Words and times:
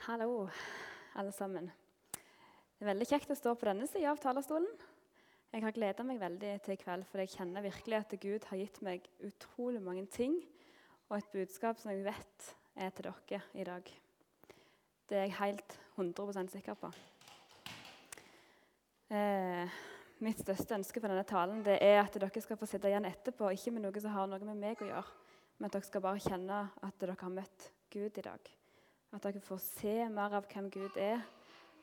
Hallo, 0.00 0.48
alle 1.14 1.32
sammen. 1.32 1.66
Det 2.08 2.80
er 2.80 2.88
veldig 2.88 3.04
kjekt 3.04 3.32
å 3.34 3.36
stå 3.36 3.50
på 3.52 3.66
denne 3.68 3.84
sida 3.84 4.08
av 4.14 4.20
talerstolen. 4.22 4.68
Jeg 5.52 5.60
har 5.60 5.74
gleda 5.76 6.06
meg 6.08 6.22
veldig 6.22 6.52
til 6.64 6.72
i 6.72 6.76
kveld, 6.80 7.04
for 7.10 7.20
jeg 7.20 7.34
kjenner 7.34 7.66
virkelig 7.66 7.98
at 7.98 8.14
Gud 8.22 8.46
har 8.48 8.56
gitt 8.62 8.78
meg 8.86 9.04
utrolig 9.28 9.82
mange 9.84 10.06
ting 10.08 10.38
og 11.10 11.18
et 11.18 11.28
budskap 11.34 11.76
som 11.82 11.92
jeg 11.92 12.06
vet 12.06 12.46
er 12.80 12.94
til 12.96 13.10
dere 13.10 13.40
i 13.52 13.66
dag. 13.68 13.90
Det 15.04 15.18
er 15.18 15.26
jeg 15.26 15.36
helt 15.36 15.76
100% 15.98 16.54
sikker 16.54 16.78
på. 16.80 16.90
Eh, 19.12 19.76
mitt 20.24 20.40
største 20.40 20.78
ønske 20.78 21.02
for 21.02 21.12
denne 21.12 21.26
talen 21.28 21.60
det 21.66 21.76
er 21.76 22.00
at 22.06 22.16
dere 22.16 22.40
skal 22.40 22.56
få 22.56 22.70
sitte 22.70 22.88
igjen 22.88 23.10
etterpå, 23.10 23.52
ikke 23.52 23.76
med 23.76 23.84
noe 23.84 24.00
som 24.00 24.16
har 24.16 24.32
noe 24.32 24.48
med 24.48 24.64
meg 24.64 24.80
å 24.80 24.88
gjøre, 24.94 25.28
men 25.58 25.68
at 25.68 25.76
dere 25.76 25.90
skal 25.90 26.06
bare 26.08 26.24
kjenne 26.24 26.62
at 26.88 26.98
dere 27.04 27.18
har 27.20 27.36
møtt 27.36 27.68
Gud 27.92 28.16
i 28.16 28.26
dag. 28.30 28.54
At 29.10 29.24
dere 29.26 29.42
får 29.42 29.58
se 29.64 29.94
mer 30.12 30.36
av 30.38 30.46
hvem 30.50 30.68
Gud 30.70 30.98
er. 31.00 31.24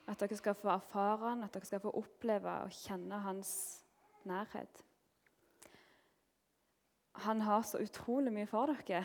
At 0.08 0.22
dere 0.22 0.38
skal 0.40 0.56
få 0.56 0.70
erfare 0.72 1.34
han, 1.34 1.44
at 1.44 1.56
dere 1.56 1.68
skal 1.68 1.82
få 1.84 1.92
oppleve 2.00 2.54
og 2.64 2.72
kjenne 2.72 3.20
hans 3.26 3.52
nærhet. 4.28 4.84
Han 7.26 7.42
har 7.42 7.66
så 7.68 7.82
utrolig 7.84 8.32
mye 8.32 8.48
for 8.48 8.72
dere. 8.72 9.04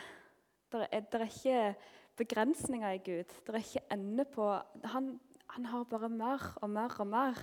Det 0.73 0.87
er, 0.93 1.03
er 1.03 1.27
ikke 1.27 1.75
begrensninger 2.17 2.95
i 2.95 3.03
Gud. 3.03 3.35
Det 3.47 3.55
er 3.55 3.59
ikke 3.59 3.85
ende 3.91 4.25
på 4.29 4.47
han, 4.85 5.19
han, 5.57 5.67
har 5.67 5.85
bare 5.91 6.09
mer 6.09 6.47
og 6.63 6.71
mer 6.71 6.95
og 7.01 7.07
mer. 7.07 7.43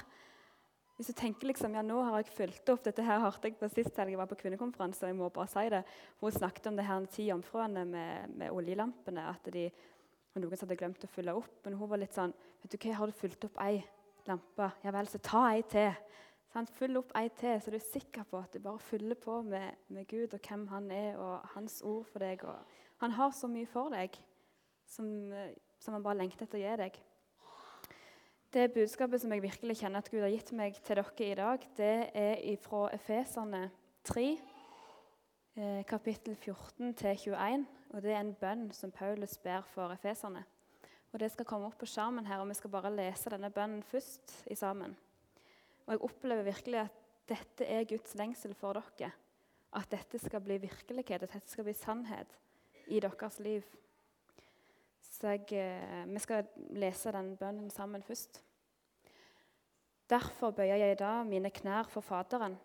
Hvis 0.95 1.11
du 1.11 1.13
tenker 1.13 1.47
liksom, 1.47 1.75
ja 1.75 1.83
nå 1.85 2.01
har 2.03 2.17
jeg 2.19 2.31
fulgt 2.35 2.69
opp 2.73 2.83
Dette 2.83 3.03
her 3.05 3.21
hørte 3.23 3.47
jeg 3.47 3.55
på 3.59 3.69
sist 3.71 3.95
helg 3.99 4.11
jeg 4.11 4.19
var 4.19 4.27
på 4.27 4.39
kvinnekonferanse. 4.41 5.05
og 5.05 5.11
jeg 5.11 5.19
må 5.19 5.29
bare 5.29 5.51
si 5.51 5.69
det. 5.71 5.83
Hun 6.19 6.31
snakket 6.31 6.67
om 6.67 6.79
det 6.79 6.87
her 6.87 7.05
ti 7.11 7.29
jomfruene 7.29 7.85
med, 7.85 8.35
med 8.35 8.51
oljelampene. 8.51 9.29
at 9.29 9.53
de 9.53 9.69
og 10.35 10.41
noen 10.43 10.61
hadde 10.61 10.77
glemt 10.77 11.03
å 11.03 11.11
fylle 11.11 11.33
opp. 11.35 11.59
Men 11.65 11.77
hun 11.79 11.89
var 11.89 12.01
litt 12.01 12.15
sånn 12.15 12.33
vet 12.61 12.71
du 12.71 12.77
hva, 12.77 12.95
'Har 12.95 13.07
du 13.07 13.11
fylt 13.13 13.45
opp 13.45 13.57
ei 13.61 13.83
lampe?' 14.27 14.71
'Ja 14.83 14.91
vel, 14.91 15.07
så 15.07 15.17
ta 15.17 15.49
ei 15.53 15.61
til.' 15.61 15.95
Sånn, 16.49 16.65
fyll 16.65 16.97
opp 16.97 17.11
ei 17.15 17.29
til, 17.29 17.59
så 17.61 17.69
du 17.69 17.75
er 17.77 17.91
sikker 17.91 18.23
på 18.25 18.39
at 18.41 18.51
du 18.53 18.59
bare 18.59 18.79
fyller 18.79 19.15
på 19.15 19.41
med, 19.45 19.75
med, 19.93 20.07
Gud 20.07 20.33
og 20.33 20.39
hvem 20.41 20.67
han 20.67 20.91
er, 20.91 21.17
og 21.17 21.45
hans 21.53 21.81
ord 21.85 22.07
for 22.09 22.19
deg. 22.19 22.43
Og 22.43 22.55
han 22.97 23.11
har 23.11 23.29
så 23.29 23.47
mye 23.47 23.67
for 23.69 23.89
deg 23.93 24.17
som, 24.89 25.31
som 25.79 25.93
han 25.93 26.03
bare 26.03 26.17
lengter 26.17 26.47
etter 26.47 26.57
å 26.57 26.63
gi 26.63 26.75
deg. 26.81 26.97
Det 28.49 28.71
budskapet 28.73 29.21
som 29.21 29.31
jeg 29.35 29.43
virkelig 29.45 29.77
kjenner 29.77 30.01
at 30.01 30.09
Gud 30.09 30.23
har 30.25 30.33
gitt 30.33 30.51
meg 30.57 30.79
til 30.81 30.97
dere 30.97 31.27
i 31.27 31.35
dag, 31.37 31.67
det 31.77 32.09
er 32.17 32.57
fra 32.57 32.87
Efeserne 32.95 33.67
3, 34.09 34.23
eh, 35.53 35.83
kapittel 35.85 36.33
14 36.33 36.95
til 36.97 37.17
21. 37.29 37.67
Og 37.89 38.01
Det 38.01 38.11
er 38.13 38.21
en 38.21 38.35
bønn 38.37 38.71
som 38.71 38.91
Paulus 38.91 39.37
ber 39.37 39.61
for 39.61 39.91
efeserne. 39.93 40.43
Og 41.11 41.19
Det 41.19 41.31
skal 41.31 41.45
komme 41.45 41.65
opp 41.65 41.79
på 41.81 41.89
skjermen 41.89 42.27
her, 42.29 42.39
og 42.39 42.49
vi 42.49 42.57
skal 42.59 42.69
bare 42.69 42.93
lese 42.93 43.31
denne 43.33 43.49
bønnen 43.49 43.81
først 43.83 44.43
i 44.47 44.55
sammen. 44.55 44.95
Og 45.87 45.93
Jeg 45.93 46.01
opplever 46.05 46.43
virkelig 46.43 46.79
at 46.79 46.99
dette 47.29 47.65
er 47.65 47.87
Guds 47.89 48.15
lengsel 48.15 48.53
for 48.53 48.77
dere. 48.77 49.11
At 49.73 49.89
dette 49.91 50.19
skal 50.19 50.41
bli 50.41 50.57
virkelighet, 50.57 51.23
at 51.23 51.33
dette 51.33 51.49
skal 51.49 51.63
bli 51.63 51.73
sannhet 51.73 52.37
i 52.87 52.99
deres 52.99 53.39
liv. 53.39 53.65
Så 55.01 55.27
jeg, 55.27 55.51
eh, 55.51 56.13
Vi 56.13 56.19
skal 56.19 56.47
lese 56.69 57.11
den 57.11 57.37
bønnen 57.37 57.69
sammen 57.69 58.03
først. 58.03 58.43
Derfor 60.09 60.51
bøyer 60.51 60.75
jeg 60.75 60.99
da 60.99 61.23
mine 61.23 61.49
knær 61.49 61.83
for 61.87 62.01
Faderen, 62.01 62.57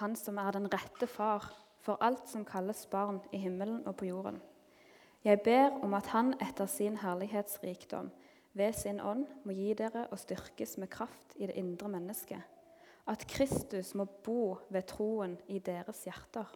Han 0.00 0.16
som 0.16 0.38
er 0.38 0.50
den 0.50 0.66
rette 0.72 1.06
far 1.06 1.65
for 1.86 2.02
alt 2.02 2.26
som 2.28 2.44
kalles 2.44 2.82
barn 2.90 3.20
i 3.32 3.38
himmelen 3.38 3.84
og 3.86 3.94
på 4.00 4.08
jorden. 4.10 4.40
Jeg 5.24 5.40
ber 5.42 5.78
om 5.82 5.94
at 5.94 6.10
Han 6.14 6.34
etter 6.42 6.66
sin 6.70 6.98
herlighetsrikdom 7.02 8.10
ved 8.56 8.72
sin 8.72 9.00
ånd 9.00 9.26
må 9.44 9.54
gi 9.54 9.72
dere 9.78 10.06
og 10.10 10.18
styrkes 10.18 10.76
med 10.78 10.90
kraft 10.90 11.34
i 11.36 11.46
det 11.46 11.56
indre 11.60 11.88
mennesket. 11.92 12.42
At 13.06 13.26
Kristus 13.30 13.94
må 13.94 14.04
bo 14.04 14.56
ved 14.70 14.86
troen 14.90 15.36
i 15.48 15.58
deres 15.58 16.04
hjerter. 16.08 16.48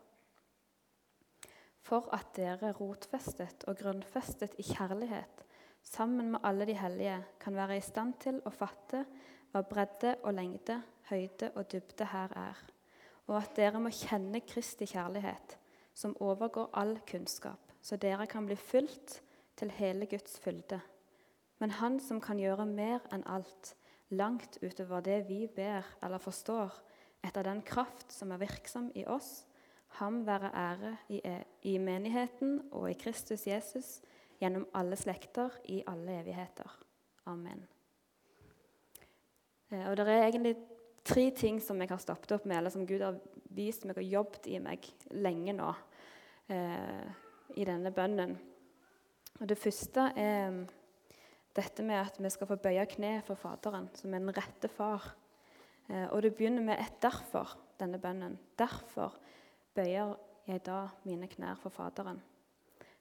For 1.83 2.09
at 2.15 2.33
dere 2.37 2.73
rotfestet 2.73 3.65
og 3.69 3.79
grunnfestet 3.79 4.57
i 4.59 4.67
kjærlighet, 4.67 5.45
sammen 5.83 6.33
med 6.35 6.41
alle 6.45 6.67
de 6.67 6.75
hellige, 6.75 7.21
kan 7.41 7.55
være 7.55 7.77
i 7.77 7.85
stand 7.85 8.19
til 8.21 8.43
å 8.45 8.51
fatte 8.51 9.05
hva 9.53 9.63
bredde 9.63 10.17
og 10.23 10.35
lengde, 10.35 10.83
høyde 11.11 11.53
og 11.55 11.71
dybde 11.73 12.11
her 12.13 12.37
er 12.37 12.67
og 13.31 13.39
at 13.39 13.55
dere 13.55 13.79
må 13.79 13.93
kjenne 13.95 14.43
Kristi 14.43 14.89
kjærlighet, 14.91 15.57
som 15.95 16.17
overgår 16.23 16.73
all 16.75 16.97
kunnskap, 17.07 17.73
så 17.83 17.97
dere 17.97 18.27
kan 18.27 18.47
bli 18.49 18.57
fylt 18.59 19.21
til 19.57 19.71
hele 19.79 20.09
Guds 20.11 20.39
fylde. 20.43 20.81
Men 21.59 21.71
Han 21.71 22.01
som 22.01 22.21
kan 22.21 22.41
gjøre 22.41 22.67
mer 22.67 23.05
enn 23.13 23.23
alt, 23.27 23.77
langt 24.11 24.59
utover 24.63 25.05
det 25.07 25.29
vi 25.29 25.47
ber 25.47 25.87
eller 26.03 26.19
forstår, 26.19 26.75
etter 27.23 27.47
den 27.47 27.63
kraft 27.63 28.11
som 28.13 28.33
er 28.33 28.41
virksom 28.41 28.91
i 28.97 29.05
oss, 29.07 29.45
ham 30.01 30.25
være 30.27 30.51
ære 30.55 30.97
i, 31.09 31.21
e, 31.25 31.45
i 31.63 31.79
menigheten 31.79 32.61
og 32.73 32.91
i 32.91 32.97
Kristus 32.99 33.47
Jesus 33.47 34.01
gjennom 34.41 34.67
alle 34.75 34.97
slekter 34.97 35.51
i 35.69 35.83
alle 35.87 36.21
evigheter. 36.23 36.79
Amen. 37.27 37.67
Eh, 39.71 39.87
og 39.91 39.97
Det 39.97 40.09
er 40.09 40.27
egentlig 40.27 40.57
tre 41.07 41.31
ting 41.37 41.61
som 41.63 41.81
jeg 41.81 41.91
har 41.91 42.03
stoppet 42.03 42.37
opp 42.37 42.47
med, 42.47 42.59
eller 42.59 42.73
som 42.73 42.87
Gud 42.87 43.03
har 43.05 43.19
vist 43.55 43.87
meg 43.89 43.99
og 43.99 44.07
jobbet 44.07 44.47
i 44.51 44.59
meg 44.63 44.87
lenge 45.17 45.55
nå 45.57 45.71
eh, 46.53 47.09
i 47.57 47.67
denne 47.67 47.93
bønnen. 47.95 48.37
Og 49.41 49.49
Det 49.49 49.59
første 49.59 50.11
er 50.21 50.51
mm, 50.53 50.63
dette 51.57 51.85
med 51.87 52.03
at 52.03 52.21
vi 52.21 52.31
skal 52.31 52.51
få 52.51 52.61
bøye 52.61 52.87
kne 52.91 53.19
for 53.27 53.41
Faderen, 53.41 53.89
som 53.97 54.15
er 54.15 54.23
den 54.23 54.37
rette 54.37 54.71
far. 54.71 55.13
Eh, 55.89 56.07
og 56.11 56.23
det 56.23 56.35
begynner 56.37 56.63
med 56.63 56.79
et 56.79 57.01
'derfor', 57.03 57.57
denne 57.81 57.99
bønnen. 57.99 58.39
Derfor 58.59 59.17
bøyer 59.75 60.17
jeg 60.47 60.67
da 60.67 60.89
mine 61.05 61.27
knær 61.27 61.55
for 61.55 61.71
Faderen. 61.71 62.21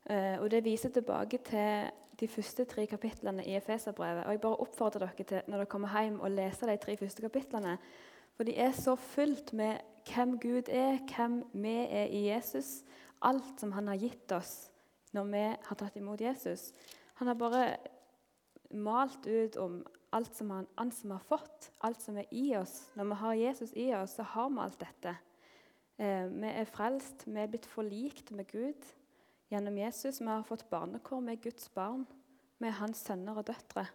Eh, 0.10 0.42
og 0.42 0.52
Det 0.52 0.64
viser 0.66 0.90
tilbake 0.90 1.38
til 1.38 1.90
de 2.20 2.28
første 2.28 2.66
tre 2.66 2.86
kapitlene 2.86 3.46
i 3.46 3.56
Efeserbrevet. 3.56 4.26
Og 4.26 4.32
jeg 4.32 4.42
bare 4.42 4.62
oppfordrer 4.64 5.06
dere 5.06 5.24
til 5.24 5.42
når 5.48 5.58
dere 5.58 5.70
kommer 5.70 5.94
hjem, 5.94 6.20
å 6.22 6.32
lese 6.34 6.68
de 6.68 6.78
tre 6.78 6.98
første 6.98 7.22
kapitlene. 7.22 7.78
For 8.36 8.48
de 8.48 8.56
er 8.58 8.72
så 8.72 8.96
fullt 8.96 9.54
med 9.54 9.78
hvem 10.10 10.40
Gud 10.40 10.72
er, 10.74 11.00
hvem 11.16 11.44
vi 11.54 11.76
er 11.86 12.10
i 12.10 12.26
Jesus. 12.28 12.84
Alt 13.22 13.60
som 13.60 13.72
han 13.72 13.88
har 13.88 14.02
gitt 14.02 14.32
oss 14.32 14.72
når 15.14 15.24
vi 15.30 15.46
har 15.68 15.78
tatt 15.78 15.96
imot 15.98 16.22
Jesus. 16.22 16.74
Han 17.22 17.28
har 17.28 17.38
bare 17.38 17.64
malt 18.72 19.26
ut 19.28 19.58
om 19.58 19.82
alt 20.14 20.36
som 20.36 20.50
han, 20.50 20.68
han 20.78 20.92
som 20.92 21.12
har 21.12 21.26
fått, 21.26 21.72
alt 21.86 22.02
som 22.02 22.18
er 22.18 22.30
i 22.32 22.56
oss. 22.58 22.90
Når 22.96 23.10
vi 23.10 23.18
har 23.22 23.34
Jesus 23.34 23.74
i 23.74 23.90
oss, 23.94 24.16
så 24.18 24.24
har 24.24 24.50
vi 24.50 24.62
alt 24.64 24.80
dette. 24.80 25.16
Eh, 25.98 26.26
vi 26.30 26.54
er 26.54 26.70
frelst, 26.70 27.28
vi 27.28 27.42
er 27.42 27.52
blitt 27.52 27.70
forlikt 27.70 28.32
med 28.32 28.48
Gud 28.50 28.90
gjennom 29.50 29.78
Jesus. 29.78 30.22
Vi 30.22 30.28
har 30.28 30.46
fått 30.48 30.70
barnekår, 30.70 31.30
er 31.30 31.42
Guds 31.42 31.70
barn. 31.74 32.06
Er 32.60 32.76
hans 32.76 33.04
sønner 33.06 33.38
og 33.40 33.48
døtre. 33.48 33.86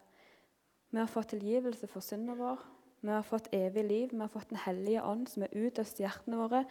Vi 0.91 0.98
har 0.98 1.10
fått 1.10 1.34
tilgivelse 1.34 1.88
for 1.91 2.04
synden 2.04 2.38
vår. 2.38 2.62
Vi 3.04 3.12
har 3.12 3.26
fått 3.26 3.50
evig 3.53 3.84
liv. 3.84 4.09
Vi 4.12 4.20
har 4.20 4.32
fått 4.32 4.50
Den 4.50 4.62
hellige 4.64 5.03
ånd 5.03 5.28
som 5.28 5.43
er 5.43 5.53
utøst 5.53 6.00
i 6.00 6.06
hjertene 6.06 6.38
våre. 6.41 6.64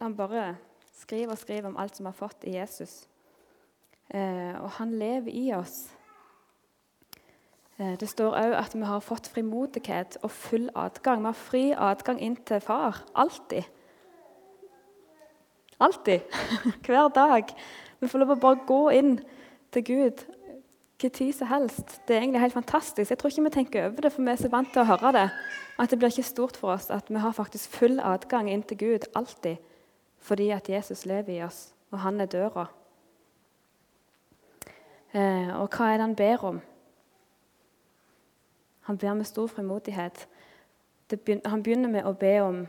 Han 0.00 0.16
bare 0.16 0.56
skriver 0.96 1.32
og 1.32 1.38
skriver 1.38 1.68
om 1.68 1.76
alt 1.76 1.96
som 1.96 2.06
vi 2.06 2.12
har 2.12 2.20
fått 2.20 2.44
i 2.44 2.56
Jesus. 2.56 3.08
Eh, 4.08 4.54
og 4.62 4.70
han 4.78 4.94
lever 4.98 5.34
i 5.34 5.52
oss. 5.52 5.90
Eh, 7.78 7.98
det 8.00 8.08
står 8.08 8.38
òg 8.38 8.54
at 8.56 8.74
vi 8.74 8.86
har 8.86 9.04
fått 9.04 9.28
frimodighet 9.28 10.18
og 10.22 10.30
full 10.30 10.70
adgang. 10.74 11.20
Vi 11.20 11.32
har 11.32 11.40
fri 11.40 11.64
adgang 11.72 12.20
inn 12.20 12.36
til 12.36 12.60
far. 12.60 13.02
Alltid. 13.14 13.64
Alltid. 15.80 16.20
Hver 16.86 17.08
dag. 17.08 17.52
Vi 18.00 18.08
får 18.08 18.18
lov 18.18 18.34
å 18.36 18.40
bare 18.40 18.64
gå 18.68 18.80
inn 18.96 19.18
til 19.72 19.84
Gud 19.84 20.24
hva 20.96 21.10
tid 21.12 21.32
som 21.36 21.48
helst. 21.50 21.98
Det 22.08 22.16
er 22.16 22.22
egentlig 22.22 22.40
helt 22.40 22.56
fantastisk. 22.56 23.10
Jeg 23.10 23.18
tror 23.18 23.30
ikke 23.30 23.42
vi 23.44 23.50
tenker 23.50 23.86
over 23.86 24.06
det, 24.06 24.12
for 24.12 24.24
vi 24.24 24.32
er 24.32 24.40
så 24.40 24.48
vant 24.48 24.70
til 24.72 24.80
å 24.80 24.88
høre 24.88 25.12
det. 25.12 25.26
At 25.76 25.92
det 25.92 25.98
blir 26.00 26.12
ikke 26.12 26.24
stort 26.24 26.56
for 26.56 26.72
oss 26.72 26.88
at 26.90 27.10
vi 27.12 27.20
har 27.20 27.36
faktisk 27.36 27.74
full 27.76 28.00
adgang 28.00 28.48
inn 28.48 28.62
til 28.64 28.80
Gud 28.80 29.04
alltid. 29.14 29.60
Fordi 30.24 30.50
at 30.56 30.68
Jesus 30.68 31.04
lever 31.06 31.34
i 31.34 31.42
oss, 31.44 31.74
og 31.92 32.00
han 32.00 32.20
er 32.20 32.30
døra. 32.32 32.66
Eh, 35.12 35.52
og 35.60 35.68
hva 35.68 35.90
er 35.92 36.00
det 36.00 36.06
han 36.06 36.16
ber 36.16 36.46
om? 36.48 36.62
Han 38.88 38.98
ber 38.98 39.14
med 39.14 39.28
stor 39.28 39.46
frimodighet. 39.46 40.28
Begynner, 41.08 41.48
han 41.48 41.62
begynner 41.62 41.92
med 41.92 42.08
å 42.08 42.14
be 42.16 42.32
om 42.42 42.64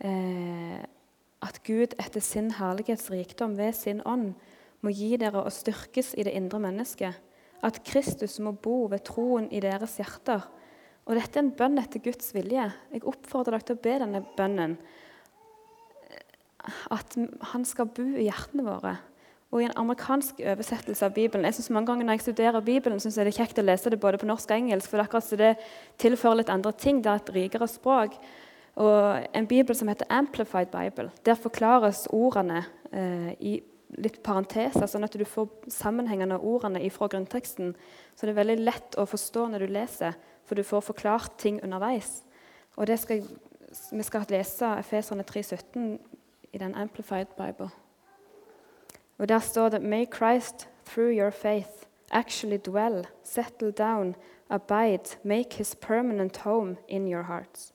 eh, 0.00 0.82
at 1.44 1.60
Gud 1.66 1.94
etter 2.00 2.22
sin 2.24 2.50
herlighetsrikdom 2.56 3.58
ved 3.58 3.76
sin 3.76 4.00
ånd 4.08 4.32
må 4.84 4.92
gi 4.92 5.14
dere 5.20 5.44
å 5.44 5.52
styrkes 5.52 6.14
i 6.16 6.24
det 6.26 6.34
indre 6.36 6.60
mennesket, 6.62 7.16
at 7.64 7.80
Kristus 7.86 8.36
må 8.44 8.52
bo 8.52 8.84
ved 8.92 9.04
troen 9.08 9.48
i 9.52 9.62
deres 9.64 9.96
hjerter. 10.00 10.44
Og 11.04 11.16
dette 11.16 11.38
er 11.38 11.44
en 11.44 11.54
bønn 11.56 11.80
etter 11.80 12.00
Guds 12.04 12.32
vilje. 12.36 12.66
Jeg 12.92 13.04
oppfordrer 13.08 13.58
dere 13.58 13.68
til 13.68 13.76
å 13.76 13.82
be 13.84 13.96
denne 14.00 14.20
bønnen. 14.36 14.76
At 16.92 17.16
han 17.52 17.66
skal 17.68 17.90
bo 17.92 18.04
i 18.04 18.28
hjertene 18.28 18.64
våre, 18.64 18.94
og 19.52 19.60
i 19.60 19.66
en 19.68 19.76
amerikansk 19.78 20.40
oversettelse 20.42 21.04
av 21.06 21.12
Bibelen. 21.16 21.44
Jeg 21.46 21.60
synes 21.60 21.70
mange 21.76 21.92
ganger 21.92 22.08
Når 22.08 22.16
jeg 22.16 22.24
studerer 22.26 22.60
Bibelen, 22.60 23.00
synes 23.00 23.16
jeg 23.16 23.26
det 23.26 23.34
er 23.34 23.44
kjekt 23.44 23.60
å 23.60 23.64
lese 23.64 23.90
det 23.92 24.00
både 24.00 24.18
på 24.18 24.26
norsk 24.26 24.50
og 24.50 24.56
engelsk, 24.56 24.90
for 24.90 24.98
det, 24.98 25.04
akkurat 25.06 25.28
så 25.28 25.36
det 25.36 25.52
tilfører 26.00 26.40
litt 26.40 26.50
andre 26.50 26.72
ting. 26.72 27.02
Det 27.04 27.12
er 27.12 27.20
et 27.22 27.34
rikere 27.36 27.68
språk. 27.68 28.16
Og 28.74 29.26
En 29.34 29.46
bibel 29.46 29.76
som 29.76 29.88
heter 29.88 30.06
Amplified 30.10 30.66
Bible, 30.66 31.10
der 31.26 31.34
forklares 31.34 32.06
ordene 32.10 32.64
eh, 32.92 33.32
i 33.40 33.62
litt 33.98 34.22
parenteser, 34.22 34.86
sånn 34.90 35.06
at 35.06 35.14
du 35.14 35.24
får 35.24 35.48
sammenhengende 35.70 36.40
ordene 36.42 36.82
fra 36.90 37.06
grunnteksten. 37.06 37.74
Så 38.14 38.26
det 38.26 38.34
er 38.34 38.40
veldig 38.40 38.58
lett 38.64 38.98
å 38.98 39.06
forstå 39.06 39.46
når 39.52 39.64
du 39.64 39.74
leser, 39.74 40.16
for 40.44 40.58
du 40.58 40.66
får 40.66 40.82
forklart 40.90 41.38
ting 41.38 41.60
underveis. 41.62 42.24
Og 42.76 42.90
skal, 42.98 43.22
Vi 43.92 44.02
skal 44.02 44.26
lese 44.30 44.66
Efeserne 44.78 45.22
3,17 45.22 45.98
i 46.52 46.58
den 46.58 46.74
Amplified 46.74 47.26
Bible. 47.36 47.70
Og 49.18 49.28
Der 49.28 49.38
står 49.38 49.68
det 49.68 49.82
May 49.82 50.06
Christ, 50.06 50.68
through 50.84 51.12
your 51.12 51.30
faith, 51.30 51.86
actually 52.10 52.58
dwell, 52.58 53.06
settle 53.22 53.70
down, 53.70 54.14
abide, 54.50 55.18
make 55.22 55.54
his 55.54 55.74
permanent 55.74 56.36
home 56.36 56.76
in 56.88 57.06
your 57.08 57.22
hearts. 57.22 57.73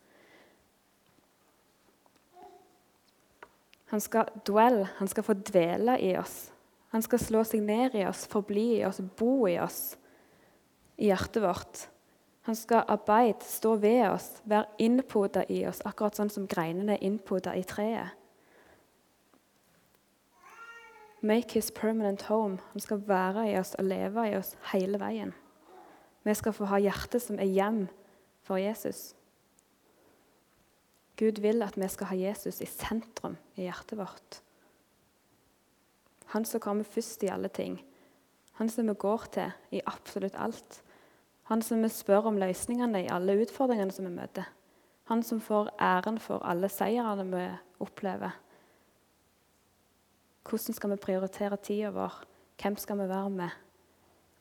Han 3.90 4.02
skal 4.02 4.30
dwell, 4.46 4.84
han 5.00 5.08
skal 5.08 5.26
få 5.26 5.34
dvele 5.34 5.98
i 6.02 6.14
oss. 6.18 6.52
Han 6.94 7.02
skal 7.06 7.22
slå 7.22 7.44
seg 7.46 7.62
ned 7.66 7.96
i 7.98 8.06
oss, 8.10 8.26
forbli 8.30 8.80
i 8.80 8.86
oss, 8.86 9.02
bo 9.18 9.48
i 9.50 9.58
oss, 9.62 9.98
i 10.98 11.10
hjertet 11.10 11.42
vårt. 11.44 11.88
Han 12.50 12.58
skal 12.58 12.88
arbeide, 12.90 13.46
stå 13.46 13.76
ved 13.82 14.08
oss, 14.10 14.30
være 14.50 14.70
innpoda 14.82 15.44
i 15.50 15.64
oss, 15.70 15.84
akkurat 15.86 16.18
sånn 16.18 16.32
som 16.34 16.48
greinene 16.50 16.98
er 16.98 17.06
innpoda 17.06 17.54
i 17.58 17.66
treet. 17.68 18.16
Make 21.22 21.54
his 21.54 21.70
permanent 21.76 22.24
home. 22.30 22.62
Han 22.72 22.82
skal 22.82 23.02
være 23.08 23.50
i 23.52 23.58
oss 23.60 23.74
og 23.76 23.90
leve 23.90 24.24
i 24.30 24.38
oss 24.38 24.54
hele 24.72 25.02
veien. 25.02 25.34
Vi 26.24 26.34
skal 26.36 26.56
få 26.56 26.70
ha 26.72 26.80
hjertet 26.80 27.24
som 27.24 27.40
er 27.40 27.50
hjem 27.52 27.84
for 28.48 28.58
Jesus. 28.62 29.14
Gud 31.20 31.42
vil 31.44 31.64
at 31.66 31.76
vi 31.76 31.88
skal 31.92 32.14
ha 32.14 32.18
Jesus 32.18 32.62
i 32.64 32.68
sentrum 32.70 33.36
i 33.60 33.66
hjertet 33.68 34.00
vårt. 34.00 34.40
Han 36.32 36.46
som 36.46 36.62
kommer 36.64 36.88
først 36.88 37.24
i 37.26 37.32
alle 37.34 37.50
ting. 37.52 37.80
Han 38.60 38.70
som 38.70 38.88
vi 38.88 38.94
går 38.94 39.26
til 39.34 39.76
i 39.76 39.82
absolutt 39.86 40.38
alt. 40.40 40.82
Han 41.50 41.64
som 41.66 41.82
vi 41.84 41.90
spør 41.92 42.30
om 42.30 42.38
løsningene 42.40 43.04
i 43.04 43.12
alle 43.12 43.40
utfordringene 43.42 43.92
som 43.92 44.06
vi 44.06 44.14
møter. 44.14 44.48
Han 45.10 45.24
som 45.26 45.42
får 45.42 45.72
æren 45.82 46.20
for 46.22 46.46
alle 46.46 46.70
seirene 46.70 47.26
vi 47.32 47.46
opplever. 47.82 48.36
Hvordan 50.46 50.78
skal 50.78 50.94
vi 50.94 51.02
prioritere 51.02 51.58
tida 51.58 51.90
vår? 51.96 52.22
Hvem 52.62 52.78
skal 52.78 53.00
vi 53.02 53.10
være 53.10 53.30
med? 53.34 53.50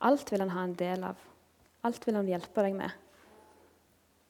Alt 0.05 0.31
vil 0.33 0.45
han 0.45 0.53
ha 0.53 0.65
en 0.65 0.77
del 0.79 1.05
av. 1.09 1.17
Alt 1.85 2.07
vil 2.07 2.19
han 2.19 2.29
hjelpe 2.29 2.65
deg 2.65 2.77
med. 2.77 2.93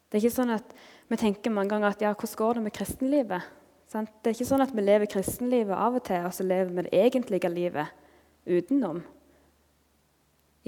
Det 0.08 0.18
er 0.18 0.24
ikke 0.24 0.36
sånn 0.38 0.54
at 0.54 0.70
Vi 1.08 1.16
tenker 1.16 1.52
mange 1.54 1.72
ganger 1.72 1.94
at 1.94 2.02
ja, 2.04 2.12
hvordan 2.12 2.36
går 2.36 2.58
det 2.58 2.62
med 2.66 2.74
kristenlivet? 2.76 3.46
Sant? 3.88 4.10
Det 4.20 4.30
er 4.30 4.36
ikke 4.36 4.48
sånn 4.50 4.64
at 4.64 4.74
vi 4.76 4.84
lever 4.84 5.08
kristenlivet 5.08 5.72
av 5.72 5.96
og 5.96 6.04
til, 6.04 6.26
og 6.28 6.34
så 6.36 6.44
lever 6.44 6.74
vi 6.74 6.84
det 6.84 6.98
egentlige 7.06 7.48
livet 7.48 7.94
utenom. 8.44 9.00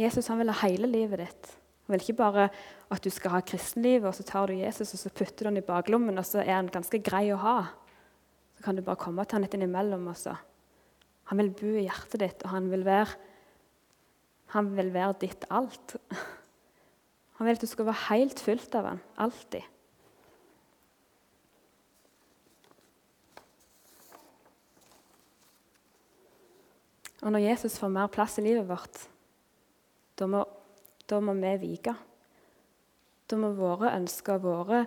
Jesus 0.01 0.31
han 0.33 0.41
vil 0.41 0.53
ha 0.53 0.57
hele 0.65 0.89
livet 0.89 1.21
ditt. 1.21 1.51
Han 1.85 1.93
vil 1.93 2.05
ikke 2.07 2.21
bare 2.23 2.47
at 2.91 3.05
du 3.05 3.11
skal 3.13 3.35
ha 3.35 3.43
kristenlivet, 3.45 4.09
og 4.09 4.17
så 4.17 4.25
tar 4.25 4.49
du 4.49 4.57
Jesus 4.57 4.95
og 4.95 5.03
så 5.03 5.13
putter 5.13 5.45
du 5.45 5.51
han 5.51 5.61
i 5.61 5.67
baklommen, 5.67 6.17
og 6.17 6.25
så 6.25 6.41
er 6.41 6.55
han 6.55 6.73
ganske 6.73 7.03
grei 7.05 7.27
å 7.35 7.41
ha. 7.43 7.59
Så 8.57 8.65
kan 8.65 8.79
du 8.79 8.85
bare 8.87 9.01
komme 9.01 9.27
til 9.27 9.37
han 9.37 9.45
litt 9.45 9.57
innimellom. 9.59 10.09
også. 10.09 10.37
Han 11.29 11.43
vil 11.43 11.53
bo 11.61 11.75
i 11.77 11.85
hjertet 11.85 12.23
ditt, 12.23 12.47
og 12.47 12.55
han 12.55 12.71
vil 12.73 12.87
være, 12.89 13.19
han 14.57 14.73
vil 14.79 14.89
være 14.97 15.19
ditt 15.27 15.45
alt. 15.51 15.97
Han 17.41 17.47
vil 17.49 17.57
at 17.57 17.63
du 17.65 17.71
skal 17.71 17.87
være 17.87 18.05
helt 18.11 18.41
fylt 18.45 18.75
av 18.77 18.85
han, 18.85 18.99
alltid. 19.17 19.65
Og 27.21 27.33
når 27.33 27.45
Jesus 27.51 27.77
får 27.79 27.93
mer 27.93 28.11
plass 28.13 28.39
i 28.41 28.45
livet 28.45 28.69
vårt, 28.69 29.03
da 30.17 30.29
må, 30.29 30.45
da 31.09 31.21
må 31.21 31.35
vi 31.37 31.55
vike. 31.61 31.95
Da 33.31 33.39
må 33.39 33.53
våre 33.57 33.93
ønsker, 33.97 34.41
våre 34.43 34.85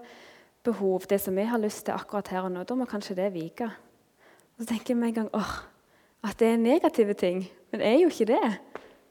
behov, 0.63 1.05
det 1.09 1.19
som 1.21 1.35
vi 1.37 1.45
har 1.47 1.61
lyst 1.61 1.85
til 1.85 1.95
akkurat 1.95 2.31
her 2.33 2.47
og 2.47 2.53
nå, 2.53 2.63
da 2.67 2.77
må 2.77 2.87
kanskje 2.89 3.17
det 3.19 3.29
vike. 3.35 3.67
Og 4.53 4.63
så 4.63 4.69
tenker 4.69 4.93
jeg 4.93 4.99
med 5.01 5.11
en 5.11 5.17
gang 5.21 5.31
åh, 5.35 5.55
at 6.23 6.39
det 6.39 6.53
er 6.53 6.61
negative 6.61 7.15
ting. 7.19 7.43
Men 7.71 7.81
det 7.81 7.89
er 7.89 7.99
jo 8.01 8.11
ikke 8.11 8.29
det. 8.31 8.53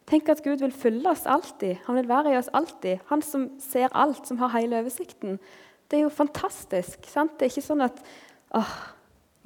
Tenk 0.09 0.31
at 0.33 0.43
Gud 0.45 0.63
vil 0.65 0.75
fylle 0.75 1.13
oss 1.13 1.27
alltid. 1.31 1.83
Han 1.87 1.99
vil 2.01 2.09
være 2.11 2.33
i 2.33 2.39
oss 2.39 2.51
alltid. 2.57 3.03
Han 3.11 3.23
som 3.23 3.47
ser 3.63 3.93
alt, 3.95 4.25
som 4.27 4.41
har 4.43 4.55
hele 4.57 4.81
oversikten. 4.81 5.39
Det 5.91 5.99
er 5.99 6.07
jo 6.07 6.13
fantastisk. 6.15 7.05
sant? 7.07 7.37
Det 7.39 7.47
er 7.47 7.53
ikke 7.53 7.69
sånn 7.69 7.85
at 7.85 8.03
åh, 8.57 8.75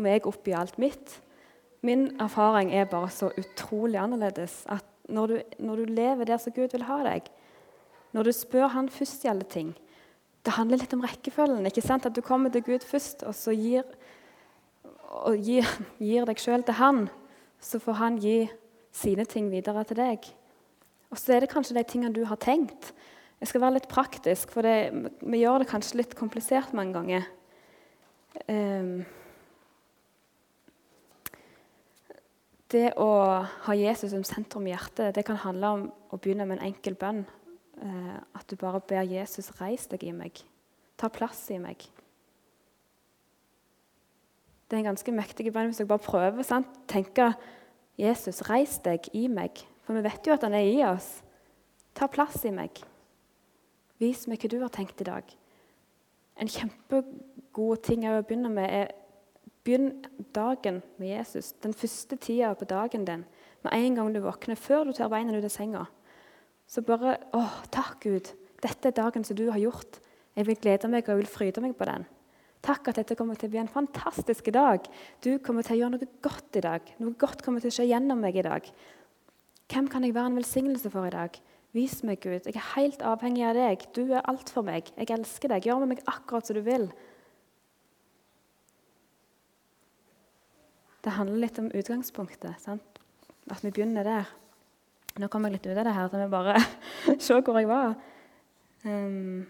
må 0.01 0.13
jeg 0.13 0.27
oppgi 0.29 0.55
alt 0.57 0.79
mitt? 0.81 1.19
Min 1.87 2.09
erfaring 2.21 2.73
er 2.75 2.89
bare 2.91 3.11
så 3.15 3.31
utrolig 3.39 4.01
annerledes. 4.01 4.65
At 4.73 4.85
når 5.09 5.27
du, 5.31 5.37
når 5.63 5.83
du 5.83 5.93
lever 5.97 6.29
der 6.29 6.41
som 6.43 6.55
Gud 6.57 6.75
vil 6.75 6.87
ha 6.89 7.03
deg, 7.07 7.29
når 8.17 8.27
du 8.27 8.33
spør 8.33 8.73
Han 8.73 8.89
først 8.89 9.27
i 9.27 9.29
alle 9.29 9.45
ting 9.45 9.75
Det 10.47 10.55
handler 10.55 10.79
litt 10.81 10.95
om 10.95 11.03
rekkefølgen. 11.05 11.67
ikke 11.67 11.83
sant? 11.83 12.07
At 12.07 12.17
du 12.17 12.23
kommer 12.23 12.51
til 12.51 12.63
Gud 12.63 12.85
først, 12.87 13.23
og 13.23 13.35
så 13.35 13.51
gir, 13.51 13.83
og 15.27 15.37
gir, 15.37 15.67
gir 15.99 16.27
deg 16.27 16.39
sjøl 16.39 16.63
til 16.67 16.79
Han 16.79 17.09
så 17.61 17.81
får 17.83 17.99
han 18.01 18.19
gi 18.21 18.47
sine 18.95 19.27
ting 19.29 19.51
videre 19.53 19.85
til 19.89 19.99
deg. 19.99 20.27
Og 21.11 21.21
så 21.21 21.37
er 21.37 21.45
det 21.45 21.53
kanskje 21.53 21.77
de 21.77 21.85
tingene 21.89 22.15
du 22.15 22.25
har 22.29 22.39
tenkt. 22.43 22.93
Jeg 23.41 23.51
skal 23.51 23.63
være 23.67 23.77
litt 23.77 23.89
praktisk, 23.91 24.53
for 24.55 24.65
det, 24.65 25.11
vi 25.21 25.43
gjør 25.43 25.63
det 25.63 25.71
kanskje 25.71 26.01
litt 26.01 26.17
komplisert 26.19 26.75
mange 26.77 26.97
ganger. 26.97 27.27
Um, 28.49 29.05
det 32.73 32.93
å 32.99 33.09
ha 33.67 33.75
Jesus 33.79 34.11
som 34.11 34.25
sentrum 34.27 34.67
i 34.67 34.73
hjertet 34.73 35.15
det 35.15 35.25
kan 35.27 35.39
handle 35.39 35.73
om 35.77 35.85
å 36.11 36.19
begynne 36.19 36.47
med 36.49 36.59
en 36.59 36.73
enkel 36.73 36.97
bønn. 36.99 37.23
Eh, 37.77 38.17
at 38.35 38.47
du 38.51 38.57
bare 38.59 38.81
ber 38.81 39.07
Jesus 39.07 39.53
reise 39.61 39.91
deg 39.93 40.07
i 40.09 40.15
meg. 40.17 40.41
Ta 40.97 41.11
plass 41.13 41.45
i 41.53 41.61
meg. 41.63 41.85
Det 44.67 44.75
er 44.75 44.83
en 44.83 44.91
ganske 44.91 45.15
mektig 45.15 45.53
bønn 45.55 45.71
hvis 45.71 45.83
dere 45.83 45.93
bare 45.93 46.07
prøver. 46.07 46.43
sant? 46.43 46.73
Tenke 46.91 47.35
Jesus, 48.01 48.43
reis 48.49 48.79
deg 48.83 49.07
i 49.15 49.27
meg. 49.29 49.63
For 49.87 49.95
vi 49.95 50.03
vet 50.03 50.27
jo 50.27 50.35
at 50.35 50.43
han 50.43 50.57
er 50.57 50.67
i 50.67 50.83
oss. 50.89 51.21
Ta 51.95 52.09
plass 52.11 52.43
i 52.45 52.51
meg. 52.51 52.83
Vis 54.03 54.27
meg 54.27 54.43
hva 54.43 54.51
du 54.51 54.59
har 54.61 54.73
tenkt 54.75 55.01
i 55.01 55.09
dag. 55.09 55.29
En 56.37 56.51
kjempegod 56.51 57.85
ting 57.87 58.05
å 58.11 58.19
begynne 58.27 58.51
med 58.53 58.69
er 58.69 58.91
begynn 59.67 59.91
dagen 60.35 60.81
med 61.01 61.11
Jesus. 61.11 61.53
Den 61.63 61.75
første 61.75 62.19
tida 62.23 62.55
på 62.55 62.69
dagen 62.71 63.05
din. 63.07 63.25
Med 63.67 63.75
en 63.75 63.99
gang 63.99 64.13
du 64.15 64.21
våkner, 64.23 64.59
før 64.59 64.87
du 64.87 64.95
tar 64.95 65.11
beina 65.11 65.35
ut 65.35 65.47
av 65.47 65.53
senga. 65.53 65.87
Så 66.67 66.83
bare 66.87 67.19
Å, 67.35 67.43
takk, 67.75 67.99
Gud. 68.07 68.33
Dette 68.63 68.91
er 68.91 68.97
dagen 68.97 69.27
som 69.27 69.39
du 69.39 69.49
har 69.51 69.61
gjort. 69.61 69.99
Jeg 70.37 70.47
vil 70.49 70.61
glede 70.61 70.91
meg 70.91 71.07
og 71.07 71.15
jeg 71.15 71.23
vil 71.23 71.33
fryde 71.33 71.65
meg 71.65 71.75
på 71.79 71.89
den. 71.89 72.07
Takk 72.67 72.91
at 72.91 72.99
dette 72.99 73.15
kommer 73.19 73.39
til 73.39 73.49
å 73.49 73.53
bli 73.53 73.61
en 73.63 73.71
fantastisk 73.71 74.49
dag. 74.55 74.87
Du 75.23 75.37
kommer 75.45 75.67
til 75.67 75.77
å 75.77 75.81
gjøre 75.81 75.95
noe 75.95 76.09
godt 76.25 76.59
i 76.59 76.65
dag. 76.65 76.87
Noe 77.03 77.19
godt 77.19 77.45
kommer 77.47 77.63
til 77.63 77.71
å 77.71 77.77
skje 77.77 77.91
gjennom 77.93 78.23
meg 78.23 78.39
i 78.41 78.47
dag. 78.47 78.67
Hvem 79.71 79.91
kan 79.91 80.07
jeg 80.07 80.15
være 80.17 80.33
en 80.33 80.41
velsignelse 80.41 80.91
for 80.91 81.07
i 81.07 81.15
dag? 81.15 81.39
Vis 81.77 82.01
meg, 82.07 82.23
Gud. 82.23 82.47
Jeg 82.47 82.57
er 82.57 82.73
helt 82.75 83.03
avhengig 83.05 83.45
av 83.47 83.59
deg. 83.59 83.87
Du 83.95 84.03
er 84.07 84.25
alt 84.31 84.51
for 84.51 84.67
meg. 84.67 84.89
Jeg 84.97 85.13
elsker 85.15 85.53
deg. 85.53 85.67
Gjør 85.69 85.83
med 85.83 85.95
meg 85.95 86.03
akkurat 86.11 86.49
som 86.49 86.57
du 86.57 86.63
vil. 86.67 86.89
Det 91.07 91.15
handler 91.15 91.39
litt 91.39 91.59
om 91.63 91.71
utgangspunktet. 91.71 92.59
Sant? 92.59 92.99
At 93.47 93.63
vi 93.63 93.71
begynner 93.71 94.03
der. 94.03 94.31
Nå 95.23 95.29
kommer 95.31 95.53
jeg 95.53 95.61
litt 95.61 95.69
ut 95.71 95.79
av 95.79 95.87
det 95.87 95.95
her, 95.95 96.09
så 96.11 96.19
vi 96.19 96.33
bare 96.33 96.55
se 97.29 97.37
hvor 97.39 97.59
jeg 97.61 97.69
var. 97.71 97.93
Um, 98.83 99.45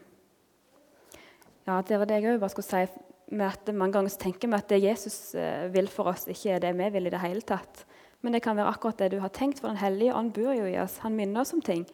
ja, 1.64 1.80
Det 1.80 1.96
var 1.98 2.10
det 2.10 2.18
jeg 2.20 2.34
òg 2.34 2.42
bare 2.42 2.52
skulle 2.52 2.68
si 2.68 2.84
med 3.32 3.46
at 3.48 3.72
mange 3.75 3.96
ganger 3.96 4.18
tenker 4.20 4.52
vi 4.52 4.58
at 4.60 4.68
det 4.70 4.82
Jesus 4.84 5.34
eh, 5.34 5.64
vil 5.72 5.88
for 5.90 6.12
oss, 6.12 6.28
ikke 6.30 6.52
er 6.54 6.60
det 6.62 6.75
vi 6.78 6.90
vil 6.94 7.08
i 7.08 7.14
det 7.14 7.22
hele 7.25 7.42
tatt. 7.42 7.86
Men 8.22 8.36
det 8.36 8.42
kan 8.44 8.56
være 8.58 8.75
akkurat 8.76 9.00
det 9.00 9.14
du 9.16 9.18
har 9.25 9.32
tenkt, 9.34 9.58
for 9.60 9.72
Den 9.72 9.80
hellige 9.80 10.14
ånd 10.14 10.34
bor 10.36 10.52
jo 10.54 10.68
i 10.68 10.76
oss. 10.78 11.00
Han 11.02 11.16
minner 11.16 11.40
oss 11.40 11.54
om 11.56 11.64
ting. 11.64 11.86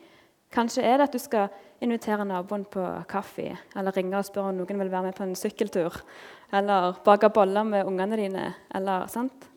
Kanskje 0.53 0.83
er 0.85 0.99
det 0.99 1.07
at 1.07 1.15
du 1.15 1.23
skal 1.23 1.55
invitere 1.81 2.27
naboen 2.29 2.67
på 2.69 2.83
kaffe, 3.09 3.55
eller 3.79 3.97
ringe 3.97 4.19
og 4.19 4.27
spørre 4.27 4.51
om 4.51 4.59
noen 4.59 4.83
vil 4.83 4.93
være 4.93 5.07
med 5.07 5.17
på 5.17 5.25
en 5.25 5.39
sykkeltur, 5.39 6.03
eller 6.53 6.99
bake 7.07 7.31
boller 7.33 7.65
med 7.65 7.87
ungene 7.87 8.19
dine. 8.21 8.45
eller 8.75 9.07
sant? 9.07 9.49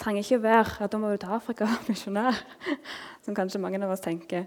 Trenger 0.00 0.24
ikke 0.24 0.38
å 0.40 0.44
være 0.44 0.84
at 0.84 0.92
da 0.92 0.98
må 1.00 1.10
du 1.12 1.20
til 1.20 1.32
Afrika 1.36 1.66
og 1.68 1.88
misjonær, 1.90 2.38
som 3.24 3.36
kanskje 3.36 3.60
mange 3.60 3.80
av 3.84 3.92
oss 3.92 4.04
tenker. 4.04 4.46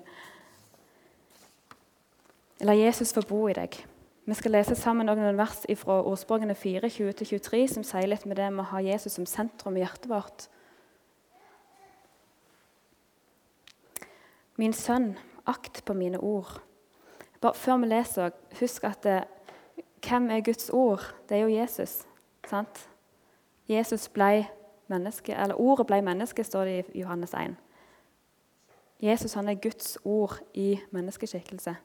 La 2.63 2.73
Jesus 2.77 3.13
få 3.13 3.21
bo 3.27 3.43
i 3.51 3.57
deg. 3.57 3.75
Vi 4.23 4.35
skal 4.39 4.53
lese 4.55 4.75
sammen 4.79 5.09
noen 5.09 5.35
vers 5.35 5.65
fra 5.81 5.97
ordspråkene 6.07 6.55
4, 6.55 6.87
20-23, 6.87 7.59
som 7.75 7.83
sier 7.83 8.07
litt 8.07 8.23
med 8.25 8.39
det 8.39 8.47
med 8.53 8.63
å 8.63 8.69
ha 8.71 8.79
Jesus 8.81 9.17
som 9.17 9.27
sentrum 9.27 9.75
i 9.75 9.83
hjertet 9.83 10.07
vårt. 10.07 10.45
Min 14.57 14.73
sønn, 14.73 15.17
akt 15.49 15.83
på 15.83 15.93
mine 15.97 16.21
ord. 16.23 16.61
Bare 17.43 17.59
før 17.59 17.81
vi 17.83 17.91
leser, 17.91 18.31
husk 18.61 18.87
at 18.87 19.03
det, 19.03 19.19
hvem 20.07 20.29
er 20.31 20.45
Guds 20.45 20.71
ord? 20.71 21.03
Det 21.27 21.37
er 21.37 21.43
jo 21.43 21.53
Jesus. 21.57 22.05
sant? 22.47 22.87
Jesus 23.67 24.07
ble 24.07 24.45
menneske, 24.87 25.35
eller 25.35 25.59
Ordet 25.59 25.87
ble 25.87 26.01
menneske, 26.01 26.43
står 26.43 26.65
det 26.65 26.85
i 26.93 27.01
Johannes 27.01 27.33
1. 27.33 27.55
Jesus 29.03 29.33
han 29.33 29.49
er 29.49 29.59
Guds 29.59 29.97
ord 30.05 30.39
i 30.53 30.79
menneskeskikkelse. 30.91 31.75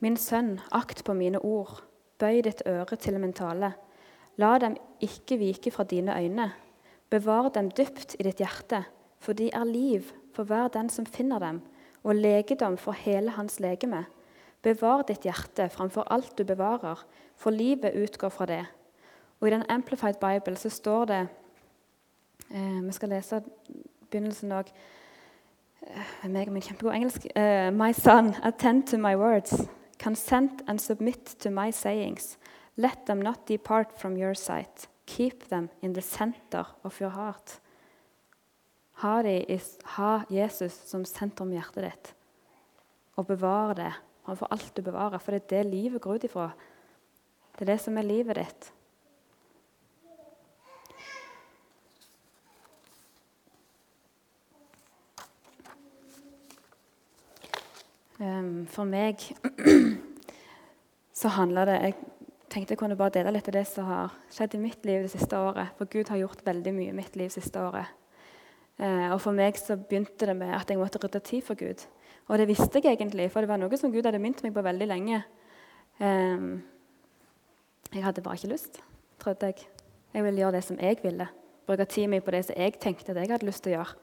Min 0.00 0.16
sønn, 0.16 0.58
akt 0.72 1.04
på 1.04 1.14
mine 1.16 1.40
ord. 1.40 1.82
Bøy 2.18 2.42
ditt 2.44 2.62
øre 2.66 2.96
til 2.96 3.18
min 3.20 3.32
tale. 3.32 3.72
La 4.36 4.58
dem 4.58 4.76
ikke 5.00 5.38
vike 5.38 5.70
fra 5.70 5.84
dine 5.84 6.14
øyne. 6.14 6.52
Bevar 7.10 7.48
dem 7.54 7.70
dypt 7.70 8.16
i 8.18 8.26
ditt 8.26 8.42
hjerte, 8.42 8.84
for 9.18 9.32
de 9.32 9.48
er 9.54 9.64
liv 9.64 10.12
for 10.34 10.44
hver 10.44 10.68
den 10.68 10.90
som 10.92 11.06
finner 11.06 11.38
dem, 11.38 11.62
og 12.04 12.14
legedom 12.14 12.76
for 12.76 12.92
hele 12.92 13.30
hans 13.30 13.58
legeme. 13.60 14.04
Bevar 14.62 15.02
ditt 15.08 15.24
hjerte 15.24 15.68
framfor 15.72 16.06
alt 16.12 16.36
du 16.38 16.44
bevarer, 16.44 17.00
for 17.36 17.50
livet 17.50 17.96
utgår 17.96 18.28
fra 18.28 18.46
det. 18.46 18.64
Og 19.40 19.48
I 19.48 19.50
den 19.50 19.66
Amplified 19.70 20.20
Bible 20.20 20.56
så 20.56 20.70
står 20.70 21.04
det 21.04 21.22
eh, 22.50 22.80
Vi 22.82 22.92
skal 22.92 23.08
lese 23.08 23.42
begynnelsen 24.10 24.52
òg. 24.52 24.72
Eh, 25.82 26.28
meg 26.28 26.48
og 26.48 26.56
min 26.56 26.62
kjempegod 26.62 26.94
engelsk. 26.94 27.26
Eh, 27.36 27.70
my 27.70 27.92
son, 27.92 28.34
attend 28.42 28.86
to 28.88 28.98
my 28.98 29.14
words. 29.16 29.54
Consent 29.98 30.62
and 30.68 30.78
submit 30.80 31.36
to 31.38 31.50
my 31.50 31.70
sayings. 31.70 32.38
Let 32.76 33.06
them 33.06 33.18
not 33.18 33.48
depart 33.48 33.98
from 33.98 34.16
your 34.16 34.34
sight. 34.34 34.88
Keep 35.06 35.48
them 35.48 35.70
in 35.82 35.94
the 35.94 36.02
center 36.02 36.64
of 36.84 37.00
your 37.00 37.10
heart. 37.10 37.60
Ha, 38.92 39.22
de, 39.22 39.60
ha 39.84 40.24
Jesus 40.30 40.74
som 40.90 41.04
sentrum 41.04 41.52
i 41.52 41.56
hjertet 41.56 41.84
ditt, 41.84 42.14
og 43.16 43.26
bevare 43.26 43.74
det 43.78 43.92
framfor 44.26 44.50
alt 44.52 44.72
du 44.76 44.82
bevarer. 44.82 45.18
For 45.18 45.32
det 45.32 45.42
er 45.42 45.62
det 45.62 45.70
livet 45.70 46.02
går 46.02 46.18
ut 46.18 46.24
ifra. 46.28 46.50
Det 47.56 47.64
er 47.64 47.72
det 47.72 47.80
som 47.80 47.96
er 47.98 48.06
livet 48.06 48.36
ditt. 48.36 48.72
For 58.18 58.82
meg 58.82 59.22
så 61.20 61.30
handler 61.36 61.70
det 61.70 61.76
Jeg 61.84 61.94
tenkte 62.50 62.72
jeg 62.72 62.80
kunne 62.80 62.96
bare 62.98 63.12
dele 63.14 63.30
litt 63.36 63.48
av 63.50 63.54
det 63.54 63.64
som 63.68 63.86
har 63.86 64.14
skjedd 64.32 64.56
i 64.56 64.62
mitt 64.62 64.86
liv 64.88 65.04
det 65.04 65.12
siste 65.12 65.36
året. 65.36 65.74
For 65.78 65.90
Gud 65.90 66.08
har 66.08 66.20
gjort 66.22 66.44
veldig 66.46 66.72
mye 66.74 66.92
i 66.92 66.96
mitt 66.96 67.16
liv 67.16 67.28
det 67.28 67.36
siste 67.36 67.60
året. 67.60 67.90
Uh, 68.78 69.10
og 69.12 69.18
for 69.20 69.36
meg 69.36 69.58
så 69.58 69.76
begynte 69.76 70.26
det 70.30 70.36
med 70.38 70.54
at 70.54 70.70
jeg 70.70 70.80
måtte 70.80 71.00
rydde 71.02 71.20
tid 71.26 71.44
for 71.44 71.58
Gud. 71.58 71.84
Og 72.28 72.38
det 72.38 72.48
visste 72.48 72.80
jeg 72.80 72.96
egentlig, 72.96 73.30
for 73.32 73.44
det 73.44 73.50
var 73.50 73.60
noe 73.60 73.80
som 73.80 73.92
Gud 73.92 74.06
hadde 74.06 74.20
minnet 74.22 74.42
meg 74.44 74.54
på 74.56 74.64
veldig 74.64 74.88
lenge. 74.88 75.22
Um, 75.98 76.62
jeg 77.92 78.04
hadde 78.04 78.24
bare 78.24 78.38
ikke 78.38 78.52
lyst, 78.52 78.80
trodde 79.20 79.50
jeg. 79.50 79.66
Jeg 80.14 80.24
ville 80.24 80.40
gjøre 80.40 80.56
det 80.56 80.64
som 80.64 80.80
jeg 80.80 81.00
ville. 81.02 81.28
Bruke 81.66 81.84
tiden 81.84 82.14
min 82.14 82.24
på 82.24 82.32
det 82.32 82.46
som 82.48 82.56
jeg 82.56 82.78
tenkte 82.80 83.12
at 83.12 83.20
jeg 83.20 83.32
hadde 83.32 83.48
lyst 83.48 83.64
til 83.64 83.74
å 83.74 83.78
gjøre. 83.78 83.96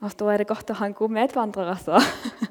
Og 0.00 0.16
da 0.20 0.30
er 0.32 0.40
det 0.40 0.48
godt 0.48 0.70
å 0.72 0.78
ha 0.78 0.86
en 0.86 0.96
god 0.96 1.16
medvandrer, 1.18 1.74
altså. 1.74 1.98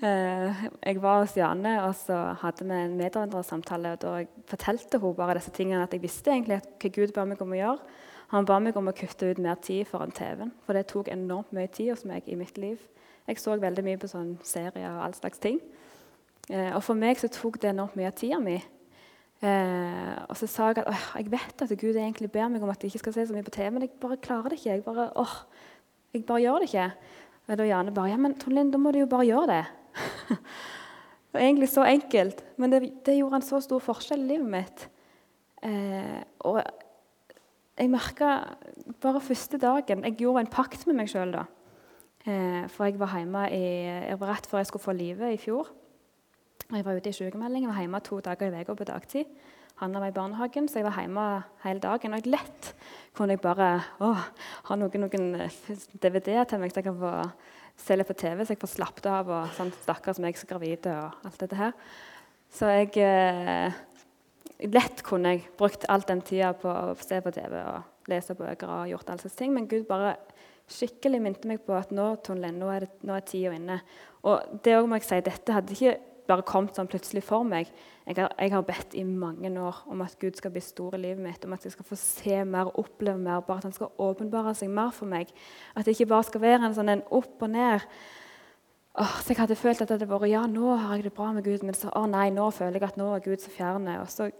Eh, 0.00 0.60
jeg 0.80 1.02
var 1.02 1.18
hos 1.20 1.34
Jane, 1.36 1.74
og 1.84 1.92
så 1.94 2.16
hadde 2.40 2.64
vi 2.64 2.72
en 2.72 2.96
medvandrersamtale. 2.96 3.92
og 3.92 4.00
Da 4.00 4.24
fortalte 4.48 4.98
hun 4.98 5.14
bare 5.14 5.34
disse 5.34 5.50
tingene, 5.50 5.82
at 5.82 5.92
jeg 5.92 6.02
visste 6.02 6.30
egentlig 6.30 6.62
hva 6.80 6.88
Gud 6.94 7.12
ba 7.12 7.24
meg 7.24 7.42
om 7.42 7.52
å 7.52 7.58
gjøre. 7.58 7.78
Han 8.30 8.46
ba 8.46 8.58
meg 8.58 8.76
om 8.76 8.88
å 8.88 8.94
kutte 8.96 9.30
ut 9.30 9.38
mer 9.38 9.58
tid 9.60 9.84
foran 9.90 10.12
TV-en, 10.12 10.52
for 10.64 10.72
det 10.72 10.86
tok 10.86 11.08
enormt 11.08 11.52
mye 11.52 11.68
tid 11.68 11.90
hos 11.90 12.04
meg 12.04 12.22
i 12.26 12.34
mitt 12.38 12.56
liv. 12.56 12.78
Jeg 13.28 13.38
så 13.38 13.58
veldig 13.60 13.84
mye 13.84 13.98
på 13.98 14.08
sånn 14.08 14.38
serier 14.42 14.88
og 14.88 15.02
all 15.04 15.14
slags 15.14 15.38
ting. 15.38 15.58
Eh, 16.48 16.70
og 16.74 16.82
for 16.82 16.94
meg 16.94 17.18
så 17.18 17.28
tok 17.28 17.60
det 17.60 17.70
enormt 17.74 17.96
mye 17.98 18.08
av 18.08 18.14
tida 18.16 18.38
mi. 18.40 18.56
Eh, 19.42 20.14
og 20.28 20.36
så 20.36 20.46
sa 20.48 20.70
jeg 20.70 20.84
at 20.86 20.94
jeg 21.18 21.30
vet 21.30 21.62
at 21.62 21.74
Gud 21.76 21.96
egentlig 21.96 22.30
ber 22.32 22.48
meg 22.48 22.62
om 22.62 22.70
at 22.70 22.80
jeg 22.80 22.94
ikke 22.94 23.04
skal 23.04 23.12
se 23.18 23.26
så 23.26 23.34
mye 23.36 23.44
på 23.44 23.52
TV, 23.52 23.68
men 23.70 23.82
jeg 23.82 23.92
bare 24.00 24.16
klarer 24.16 24.48
det 24.48 24.60
ikke. 24.62 24.70
Jeg 24.70 24.84
bare, 24.84 25.10
åh, 25.16 25.36
jeg 26.14 26.24
bare 26.24 26.40
gjør 26.40 26.58
det 26.64 26.70
ikke. 26.70 26.88
Og 27.50 27.58
da 27.58 27.68
Jane 27.68 27.92
bare 27.92 28.14
Ja, 28.14 28.16
men 28.16 28.38
Tonlin, 28.38 28.70
da 28.70 28.78
må 28.78 28.92
du 28.92 29.00
jo 29.02 29.10
bare 29.10 29.28
gjøre 29.28 29.46
det. 29.50 29.64
det 30.30 31.32
var 31.34 31.44
egentlig 31.44 31.70
så 31.72 31.84
enkelt, 31.86 32.44
men 32.56 32.72
det, 32.72 32.80
det, 33.06 33.16
gjorde 33.18 33.40
en 33.40 33.46
så 33.46 33.60
stor 33.64 33.82
forskjell 33.84 34.24
i 34.24 34.30
livet 34.34 34.50
mitt. 34.50 34.86
Eh, 35.62 36.20
og 36.48 36.60
jeg 37.80 37.90
merka 37.92 38.30
bare 39.02 39.20
første 39.20 39.58
dagen 39.60 40.04
Jeg 40.04 40.16
gjorde 40.16 40.40
en 40.40 40.48
pakt 40.52 40.86
med 40.88 40.96
meg 40.96 41.10
sjøl 41.12 41.34
da. 41.34 41.44
Eh, 42.24 42.64
for 42.72 42.88
jeg 42.88 43.00
var 43.00 43.16
hjemme 43.16 43.44
i, 43.52 43.64
jeg 44.08 44.20
var 44.20 44.34
rett 44.34 44.48
før 44.48 44.62
jeg 44.62 44.70
skulle 44.70 44.88
få 44.88 44.96
livet 44.96 45.34
i 45.34 45.40
fjor. 45.40 45.70
Jeg 46.70 46.84
var 46.86 46.96
ute 46.96 47.10
i 47.10 47.16
sykemelding. 47.16 47.64
Jeg 47.64 47.72
var 47.72 47.80
hjemme 47.80 48.00
to 48.04 48.20
dager 48.24 48.52
i 48.52 48.62
uka 48.62 48.76
på 48.78 48.88
dagtid. 48.88 49.24
Han 49.80 49.96
var 49.96 50.10
i 50.10 50.12
barnehagen, 50.12 50.66
så 50.68 50.80
jeg 50.80 50.84
var 50.84 50.98
hjemme 51.00 51.26
hele 51.64 51.80
dagen. 51.80 52.12
Og 52.12 52.20
jeg 52.20 52.32
lett 52.34 52.66
kunne 53.16 53.32
jeg 53.36 53.40
bare 53.40 53.70
å, 54.04 54.10
ha 54.68 54.76
noen, 54.76 55.06
noen 55.06 55.30
DVD-er 56.02 56.48
til 56.48 56.60
meg 56.60 56.72
så 56.72 56.82
jeg 56.82 56.90
kan 56.90 56.98
få 57.00 57.12
se 57.80 57.96
litt 57.96 58.10
på 58.10 58.16
TV, 58.20 58.42
så 58.44 58.52
jeg 58.52 58.60
får 58.60 58.74
slappet 58.74 59.08
av. 59.08 59.30
og 59.32 59.54
sånn, 59.56 59.72
Stakkar 59.80 60.16
som 60.16 60.26
jeg 60.28 60.36
er 60.36 60.42
så 60.42 60.50
gravid 60.50 60.90
og 60.92 61.24
alt 61.30 61.40
dette 61.40 61.60
her. 61.60 61.72
Så 62.52 62.68
jeg 62.74 62.92
eh, 63.04 63.80
Lett 64.68 65.00
kunne 65.06 65.30
jeg 65.32 65.46
brukt 65.56 65.86
all 65.88 66.02
den 66.04 66.20
tida 66.20 66.50
på 66.52 66.68
å 66.68 66.92
se 67.00 67.16
på 67.24 67.30
TV 67.32 67.54
og 67.62 68.10
lese 68.12 68.34
bøker 68.36 68.68
og 68.68 68.90
gjort 68.90 69.08
alle 69.08 69.22
slags 69.22 69.38
ting. 69.38 69.54
Men 69.56 69.68
Gud 69.70 69.86
bare 69.88 70.18
skikkelig 70.70 71.20
minte 71.24 71.48
meg 71.48 71.62
på 71.64 71.72
at 71.78 71.94
nå, 71.96 72.10
Tonle, 72.26 72.50
nå 72.52 72.68
er, 72.68 72.84
det, 72.84 73.06
nå 73.08 73.16
er 73.16 73.24
tida 73.24 73.54
inne. 73.56 73.78
Og 74.28 74.60
det 74.60 74.76
òg 74.76 74.90
må 74.90 74.98
jeg 75.00 75.08
si, 75.08 75.22
dette 75.24 75.56
hadde 75.56 75.72
ikke 75.72 75.96
bare 76.30 76.46
kommet 76.46 76.78
sånn 76.78 76.88
plutselig 76.90 77.22
for 77.26 77.46
meg. 77.46 77.68
Jeg 78.06 78.16
har, 78.18 78.32
jeg 78.38 78.52
har, 78.54 78.62
bedt 78.66 78.94
i 78.98 79.04
mange 79.06 79.50
år 79.60 79.82
om 79.90 80.00
at 80.04 80.16
Gud 80.22 80.38
skal 80.38 80.52
bli 80.54 80.62
stor 80.64 80.96
i 80.96 81.02
livet 81.02 81.22
mitt, 81.24 81.44
om 81.46 81.54
at 81.54 81.66
jeg 81.66 81.74
skal 81.74 81.86
få 81.86 81.98
se 81.98 82.40
mer, 82.48 82.72
oppleve 82.80 83.18
mer, 83.18 83.42
bare 83.46 83.62
at 83.62 83.68
han 83.68 83.76
skal 83.76 83.92
åpenbare 84.02 84.54
seg 84.58 84.72
mer 84.74 84.94
for 84.94 85.10
meg. 85.10 85.30
At 85.74 85.86
det 85.86 85.96
ikke 85.96 86.10
bare 86.14 86.28
skal 86.30 86.44
være 86.44 86.70
en 86.70 86.76
sånn 86.78 86.94
en 86.94 87.04
opp 87.20 87.44
og 87.46 87.52
ned. 87.52 87.86
Åh, 89.00 89.20
så 89.22 89.30
Jeg 89.30 89.38
hadde 89.38 89.56
følt 89.56 89.82
at 89.82 89.88
det 89.88 90.00
hadde 90.00 90.10
vært 90.10 90.32
ja, 90.32 90.46
nå 90.50 90.74
har 90.74 90.96
jeg 90.96 91.06
det 91.06 91.14
bra 91.14 91.30
med 91.32 91.46
Gud, 91.46 91.62
men 91.62 91.76
så 91.78 91.92
å 91.94 92.06
nei, 92.10 92.28
nå 92.34 92.48
føler 92.50 92.80
jeg 92.80 92.90
at 92.90 92.98
nå 92.98 93.12
er 93.14 93.22
Gud 93.24 93.42
så 93.42 93.52
fjerne. 93.54 94.00
Og 94.02 94.10
så 94.10 94.30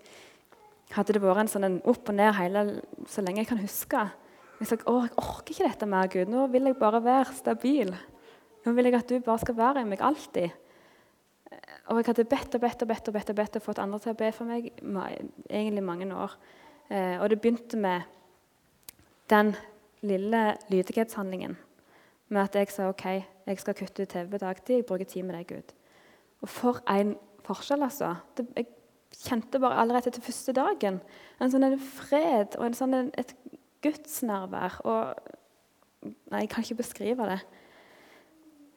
hadde 0.96 1.14
det 1.14 1.22
vært 1.22 1.44
en 1.44 1.52
sånn 1.52 1.68
en 1.68 1.78
opp 1.90 2.10
og 2.10 2.18
ned 2.18 2.34
hele, 2.38 2.64
så 3.06 3.22
lenge 3.22 3.44
jeg 3.44 3.50
kan 3.52 3.62
huske. 3.62 4.08
Jeg 4.60 4.68
sa 4.68 4.80
å, 4.90 4.96
jeg 5.06 5.14
orker 5.16 5.54
ikke 5.54 5.68
dette 5.68 5.86
mer, 5.88 6.10
Gud. 6.12 6.32
Nå 6.32 6.48
vil 6.52 6.66
jeg 6.68 6.80
bare 6.80 7.00
være 7.04 7.36
stabil. 7.38 7.94
Nå 8.66 8.74
vil 8.76 8.90
jeg 8.90 8.98
at 8.98 9.08
du 9.08 9.22
bare 9.24 9.40
skal 9.40 9.56
være 9.56 9.84
i 9.84 9.88
meg 9.88 10.02
alltid. 10.04 10.50
Og 11.90 11.98
jeg 11.98 12.06
hadde 12.06 12.24
bedt 12.30 12.54
og 12.54 12.62
bedt 12.62 12.82
og 12.84 12.88
bedt 12.88 13.08
og 13.08 13.14
bedt 13.14 13.30
og 13.32 13.36
bedt 13.40 13.56
og 13.58 13.64
fått 13.64 13.80
andre 13.82 13.98
til 13.98 14.12
å 14.12 14.18
be 14.18 14.30
for 14.34 14.46
meg 14.46 14.68
egentlig 15.50 15.82
mange 15.82 16.06
år. 16.14 16.36
Eh, 16.90 17.16
og 17.18 17.30
det 17.30 17.40
begynte 17.42 17.78
med 17.80 18.06
den 19.30 19.54
lille 20.06 20.42
lydighetshandlingen. 20.70 21.56
Med 22.30 22.42
at 22.42 22.54
jeg 22.54 22.70
sa 22.70 22.88
OK, 22.92 23.06
jeg 23.46 23.58
skal 23.58 23.74
kutte 23.74 24.06
ut 24.06 24.12
TV 24.12 24.30
på 24.30 24.38
dagtid. 24.38 24.76
Jeg 24.76 24.86
bruker 24.86 25.08
tid 25.10 25.26
med 25.26 25.34
deg, 25.40 25.50
Gud. 25.50 25.74
Og 26.46 26.48
for 26.48 26.78
en 26.90 27.16
forskjell, 27.46 27.82
altså. 27.82 28.14
Det, 28.38 28.46
jeg 28.56 28.70
kjente 29.24 29.58
bare 29.58 29.82
allerede 29.82 30.12
etter 30.12 30.22
første 30.22 30.54
dagen 30.54 31.00
en 31.42 31.50
sånn 31.50 31.66
en 31.66 31.80
fred 31.82 32.54
og 32.54 32.68
en 32.68 32.76
sånn 32.78 32.94
en, 32.94 33.10
et 33.18 33.34
gudsnærvær. 33.82 34.78
Og 34.86 35.36
Nei, 36.00 36.46
jeg 36.46 36.48
kan 36.48 36.64
ikke 36.64 36.78
beskrive 36.78 37.26
det. 37.28 37.40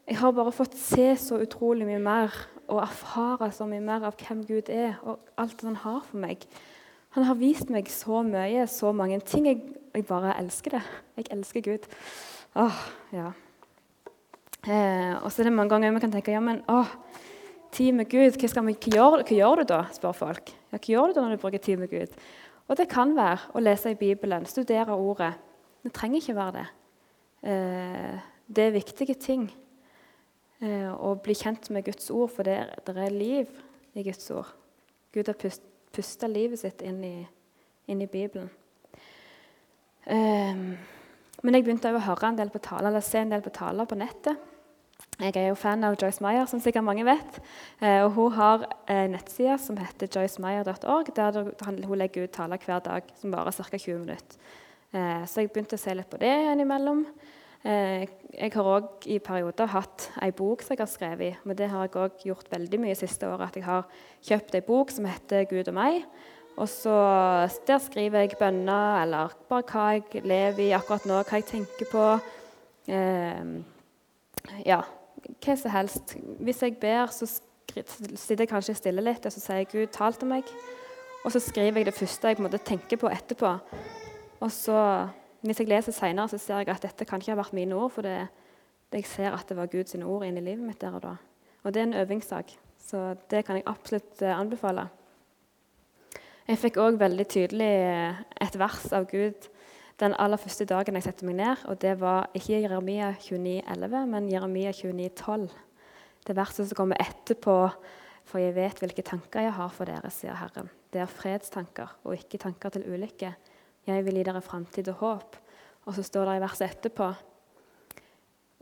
Jeg 0.10 0.17
har 0.20 0.34
bare 0.36 0.51
fått 0.51 0.74
se 0.75 1.05
så 1.15 1.38
utrolig 1.39 1.86
mye 1.88 2.01
mer 2.03 2.34
og 2.72 2.82
erfare 2.84 3.50
så 3.53 3.67
mye 3.70 3.84
mer 3.84 4.05
av 4.08 4.17
hvem 4.20 4.43
Gud 4.48 4.70
er, 4.72 4.96
og 5.03 5.20
alt 5.39 5.63
han 5.65 5.79
har 5.84 6.01
for 6.08 6.22
meg. 6.24 6.46
Han 7.13 7.27
har 7.27 7.38
vist 7.38 7.70
meg 7.70 7.89
så 7.93 8.24
mye, 8.25 8.65
så 8.70 8.91
mange 8.96 9.20
ting. 9.27 9.48
Jeg, 9.50 9.62
jeg 9.93 10.05
bare 10.10 10.34
elsker 10.41 10.77
det. 10.77 10.84
Jeg 11.20 11.29
elsker 11.36 11.65
Gud. 11.65 11.88
Åh, 12.58 12.79
ja. 13.13 13.29
Eh, 14.63 15.13
og 15.20 15.29
så 15.29 15.43
er 15.43 15.50
det 15.50 15.55
mange 15.58 15.74
ganger 15.74 15.93
vi 15.93 16.01
kan 16.05 16.13
tenke 16.13 16.32
ja, 16.32 16.39
men 16.39 16.62
åh, 16.72 16.89
tid 17.74 17.91
med 17.98 18.08
Gud, 18.10 18.38
hva, 18.39 18.63
vi, 18.63 18.75
hva, 18.77 18.93
gjør, 18.96 19.17
hva, 19.20 19.38
gjør, 19.38 19.62
du 19.62 19.70
da? 19.74 19.82
spør 19.93 20.15
folk. 20.17 20.53
Ja, 20.72 20.77
hva 20.77 20.93
gjør 20.93 21.12
du 21.12 21.17
da 21.17 21.25
når 21.25 21.36
du 21.36 21.43
bruker 21.43 21.62
tid 21.62 21.82
med 21.82 21.91
Gud? 21.91 22.15
Og 22.72 22.79
det 22.79 22.88
kan 22.89 23.12
være 23.17 23.51
å 23.53 23.62
lese 23.62 23.91
i 23.91 24.00
Bibelen, 24.00 24.48
studere 24.48 24.96
ordet. 24.96 25.34
Det 25.84 25.91
trenger 25.93 26.22
ikke 26.22 26.38
være 26.38 26.55
det. 26.55 26.67
Eh, 27.51 28.29
det 28.48 28.70
er 28.70 28.77
viktige 28.77 29.20
ting 29.20 29.50
eh, 30.63 30.89
å 30.89 31.13
bli 31.20 31.36
kjent 31.38 31.70
med 31.74 31.86
Guds 31.88 32.10
ord, 32.13 32.32
for 32.34 32.48
det, 32.48 32.58
det 32.88 32.96
er 32.98 33.13
liv 33.13 33.51
i 33.93 34.05
Guds 34.05 34.32
ord. 34.34 34.50
Gud 35.13 35.29
har 35.29 35.38
pust, 35.38 35.65
pusta 35.93 36.29
livet 36.29 36.63
sitt 36.63 36.82
inn 36.86 37.03
i, 37.05 37.17
inn 37.91 38.01
i 38.01 38.10
Bibelen. 38.10 38.50
Eh, 40.08 40.63
men 41.43 41.58
jeg 41.58 41.65
begynte 41.65 41.91
å 41.91 42.01
høre 42.08 42.32
en 42.32 42.39
del 42.39 42.51
på 42.53 42.63
taler, 42.63 42.89
eller 42.89 43.03
se 43.03 43.22
en 43.22 43.36
del 43.36 43.43
på 43.46 43.53
taler 43.53 43.88
på 43.89 44.00
nettet. 44.00 44.50
Jeg 45.20 45.36
er 45.38 45.51
jo 45.51 45.58
fan 45.60 45.84
av 45.86 45.96
Joyce 46.00 46.24
Meyer, 46.25 46.48
som 46.50 46.62
sikkert 46.63 46.86
mange 46.88 47.05
vet. 47.05 47.38
Eh, 47.84 48.01
og 48.05 48.15
Hun 48.15 48.34
har 48.38 48.65
en 48.89 49.13
nettside 49.13 49.60
som 49.62 49.77
heter 49.77 50.10
joycemeyer.org, 50.10 51.12
der 51.15 51.53
hun 51.86 52.00
legger 52.00 52.25
ut 52.25 52.34
taler 52.34 52.58
hver 52.58 52.82
dag 52.82 53.13
som 53.20 53.34
varer 53.34 53.53
ca. 53.53 53.77
20 53.77 54.00
minutter. 54.00 54.38
Eh, 54.93 55.25
så 55.25 55.41
jeg 55.41 55.51
begynte 55.53 55.77
å 55.77 55.82
se 55.82 55.93
litt 55.93 56.10
på 56.10 56.22
det 56.22 56.34
innimellom. 56.53 57.05
Eh, 57.05 57.43
jeg 57.63 58.51
har 58.53 58.67
òg 58.67 59.05
i 59.08 59.20
perioder 59.24 59.70
hatt 59.72 60.10
ei 60.22 60.34
bok 60.36 60.63
som 60.63 60.74
jeg 60.74 60.82
har 60.82 60.91
skrevet. 60.91 61.43
Men 61.48 61.58
det 61.58 61.70
har 61.72 61.86
jeg 61.86 61.96
òg 61.96 62.25
gjort 62.27 62.51
veldig 62.51 62.79
mye 62.84 62.96
siste 63.00 63.29
året. 63.29 63.53
At 63.53 63.60
jeg 63.60 63.67
har 63.67 63.86
kjøpt 64.24 64.58
ei 64.58 64.65
bok 64.67 64.91
som 64.91 65.05
heter 65.08 65.46
'Gud 65.48 65.72
og 65.72 65.77
meg'. 65.77 66.03
Og 66.58 66.70
så 66.70 67.50
Der 67.67 67.77
skriver 67.77 68.20
jeg 68.20 68.38
bønner, 68.39 69.01
eller 69.01 69.29
bare 69.50 69.63
hva 69.63 69.93
jeg 69.93 70.24
lever 70.24 70.60
i 70.60 70.72
akkurat 70.72 71.05
nå, 71.05 71.24
hva 71.24 71.39
jeg 71.39 71.46
tenker 71.46 71.86
på. 71.91 72.20
Eh, 72.88 73.63
ja, 74.65 74.82
hva 75.46 75.55
som 75.55 75.72
helst. 75.72 76.17
Hvis 76.39 76.62
jeg 76.62 76.77
ber, 76.77 77.08
så 77.08 77.41
sitter 78.15 78.43
jeg 78.43 78.50
kanskje 78.50 78.75
stille 78.75 79.01
litt 79.01 79.25
og 79.25 79.32
så 79.32 79.39
sier 79.39 79.55
jeg 79.55 79.67
'Gud, 79.67 79.88
tal 79.88 80.13
til 80.13 80.27
meg'. 80.27 80.51
Og 81.25 81.32
så 81.32 81.39
skriver 81.39 81.77
jeg 81.77 81.86
det 81.86 81.93
første 81.93 82.27
jeg 82.27 82.38
på 82.38 82.43
måte 82.43 82.58
tenker 82.58 82.98
på 82.98 83.08
etterpå. 83.08 83.60
Og 84.41 84.51
så 84.51 85.08
hvis 85.44 85.60
jeg 85.60 85.70
leser 85.70 85.96
senere, 85.96 86.32
så 86.32 86.40
ser 86.40 86.64
jeg 86.64 86.72
at 86.72 86.86
dette 86.86 87.06
kan 87.06 87.22
ikke 87.22 87.34
ha 87.34 87.40
vært 87.42 87.56
mine 87.56 87.76
ord, 87.76 87.92
for 87.92 88.08
det, 88.08 88.28
jeg 88.94 89.08
ser 89.10 89.36
at 89.36 89.48
det 89.50 89.58
var 89.58 89.72
Guds 89.72 89.96
ord 89.96 90.26
inn 90.26 90.38
i 90.40 90.44
livet 90.44 90.64
mitt 90.64 90.82
der 90.82 90.96
og 90.96 91.04
da. 91.04 91.16
Og 91.64 91.74
det 91.74 91.82
er 91.82 91.88
en 91.90 92.02
øvingssak, 92.04 92.54
så 92.80 93.14
det 93.32 93.46
kan 93.46 93.60
jeg 93.60 93.68
absolutt 93.68 94.22
eh, 94.22 94.36
anbefale. 94.36 94.88
Jeg 96.48 96.60
fikk 96.60 96.78
òg 96.84 97.00
veldig 97.00 97.26
tydelig 97.32 97.72
eh, 97.72 98.24
et 98.44 98.60
vers 98.60 98.86
av 98.96 99.08
Gud 99.12 99.50
den 100.02 100.16
aller 100.20 100.42
første 100.42 100.66
dagen 100.68 100.98
jeg 100.98 101.06
satte 101.06 101.28
meg 101.28 101.38
ned. 101.38 101.66
Og 101.70 101.80
det 101.82 101.94
var 102.02 102.30
ikke 102.36 102.62
Jeremia 102.64 103.14
29,11, 103.20 104.06
men 104.10 104.30
Jeremia 104.32 104.74
29,12. 104.76 105.50
Det 106.28 106.36
verset 106.36 106.70
som 106.70 106.80
kommer 106.80 107.02
etterpå. 107.04 107.58
For 108.24 108.40
jeg 108.40 108.56
vet 108.56 108.80
hvilke 108.80 109.04
tanker 109.04 109.44
jeg 109.44 109.56
har 109.58 109.72
for 109.76 109.90
dere, 109.90 110.10
sier 110.14 110.38
Herren. 110.40 110.70
Det 110.94 111.02
er 111.04 111.12
fredstanker 111.12 111.98
og 112.06 112.16
ikke 112.16 112.40
tanker 112.40 112.72
til 112.72 112.86
ulykke 112.88 113.34
'Jeg 113.86 114.06
vil 114.06 114.16
gi 114.16 114.24
dere 114.24 114.42
framtid 114.42 114.88
og 114.90 114.96
håp.' 114.96 115.36
Og 115.86 115.96
så 115.96 116.04
står 116.04 116.25
det 116.25 116.36
i 116.38 116.44
verset 116.44 116.70
etterpå 116.70 117.10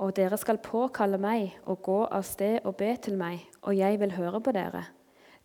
Og 0.01 0.15
dere 0.17 0.37
skal 0.37 0.57
påkalle 0.57 1.19
meg 1.21 1.59
og 1.69 1.83
gå 1.85 1.99
av 2.09 2.23
sted 2.25 2.65
og 2.65 2.75
be 2.79 2.95
til 2.97 3.17
meg, 3.17 3.45
og 3.61 3.77
jeg 3.77 3.99
vil 3.99 4.15
høre 4.17 4.41
på 4.41 4.51
dere. 4.51 4.87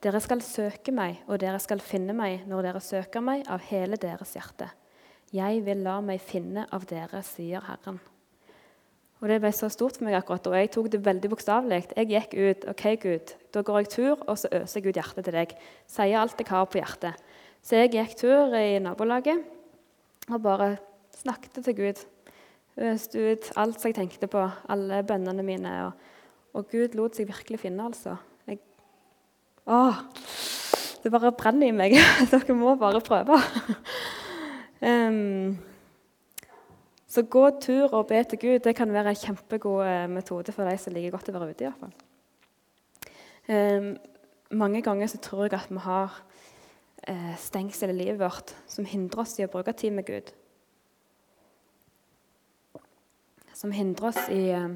Dere 0.02 0.21
skal 0.21 0.40
søke 0.40 0.92
meg, 0.92 1.18
og 1.28 1.40
dere 1.40 1.59
skal 1.61 1.80
finne 1.80 2.14
meg 2.16 2.47
når 2.49 2.62
dere 2.62 2.80
søker 2.80 3.21
meg 3.21 3.45
av 3.52 3.61
hele 3.68 3.97
deres 4.00 4.33
hjerte. 4.33 4.71
Jeg 5.33 5.64
vil 5.66 5.83
la 5.85 6.00
meg 6.00 6.21
finne 6.21 6.64
av 6.73 6.87
dere, 6.88 7.21
sier 7.23 7.61
Herren. 7.61 8.00
Og 9.21 9.28
Det 9.28 9.40
ble 9.40 9.50
så 9.52 9.68
stort 9.68 9.97
for 9.97 10.04
meg 10.04 10.14
akkurat, 10.14 10.47
og 10.47 10.54
jeg 10.56 10.71
tok 10.71 10.88
det 10.92 11.04
veldig 11.04 11.30
bokstavelig. 11.33 11.83
Jeg 11.97 12.09
gikk 12.09 12.35
ut. 12.37 12.68
OK, 12.68 12.85
Gud, 13.00 13.35
da 13.52 13.62
går 13.62 13.78
jeg 13.78 13.88
tur, 13.88 14.16
og 14.26 14.38
så 14.38 14.49
øser 14.52 14.80
jeg 14.80 14.88
ut 14.88 15.00
hjertet 15.00 15.25
til 15.25 15.37
deg. 15.37 15.54
Sier 15.87 16.21
alt 16.21 16.40
jeg 16.40 16.49
har 16.49 16.64
på 16.64 16.80
hjertet. 16.80 17.28
Så 17.61 17.76
jeg 17.76 17.92
gikk 17.92 18.16
tur 18.21 18.56
i 18.56 18.78
nabolaget 18.78 19.55
og 20.30 20.42
bare 20.42 20.76
snakket 21.16 21.64
til 21.64 21.76
Gud. 21.76 22.04
Øste 22.76 23.33
ut 23.33 23.52
alt 23.56 23.80
som 23.80 23.88
jeg 23.88 23.97
tenkte 23.97 24.28
på, 24.28 24.42
alle 24.68 25.02
bønnene 25.06 25.42
mine. 25.42 25.76
Og, 25.87 25.92
og, 26.52 26.68
Gud 26.71 26.97
lot 26.99 27.16
seg 27.16 27.28
virkelig 27.30 27.62
finne, 27.62 27.87
altså. 27.88 28.16
Jeg, 28.47 28.61
å, 29.66 29.78
det 31.02 31.12
bare 31.14 31.33
brenner 31.33 31.71
i 31.71 31.76
meg. 31.76 31.97
Dere 32.33 32.59
må 32.59 32.75
bare 32.80 33.00
prøve. 33.04 33.40
um, 34.90 35.56
så 37.16 37.23
gå 37.23 37.47
tur 37.62 37.95
og 37.95 38.11
be 38.11 38.21
til 38.28 38.42
Gud 38.42 38.59
det 38.66 38.75
kan 38.76 38.92
være 38.92 39.14
en 39.14 39.16
kjempegod 39.16 39.87
eh, 39.87 40.09
metode 40.11 40.52
for 40.52 40.68
de 40.68 40.76
som 40.76 40.92
liker 40.92 41.14
godt 41.14 41.30
å 41.30 41.38
være 41.38 41.54
ute. 41.54 41.64
i 41.64 41.68
hvert 41.71 41.80
fall. 41.80 41.95
Um, 43.47 43.92
mange 44.50 44.83
ganger 44.83 45.09
så 45.09 45.18
tror 45.23 45.47
jeg 45.47 45.54
at 45.56 45.71
vi 45.71 45.80
har 45.80 46.12
eh, 46.12 46.25
stengsel 47.38 47.92
i 47.92 47.96
livet 48.00 48.18
vårt 48.20 48.52
som 48.66 48.86
hindrer 48.88 49.22
oss 49.22 49.36
i 49.38 49.46
å 49.46 49.50
bruke 49.50 49.75
tid 49.76 49.94
med 49.94 50.06
Gud. 50.08 50.32
Som 53.56 53.72
hindrer 53.72 54.10
oss 54.10 54.28
i 54.32 54.50
eh, 54.52 54.75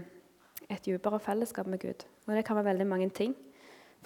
et 0.70 0.87
dypere 0.87 1.20
fellesskap 1.20 1.68
med 1.68 1.82
Gud. 1.82 2.06
Og 2.28 2.37
det 2.37 2.44
kan 2.46 2.56
være 2.56 2.70
veldig 2.70 2.87
mange 2.88 3.10
ting. 3.12 3.34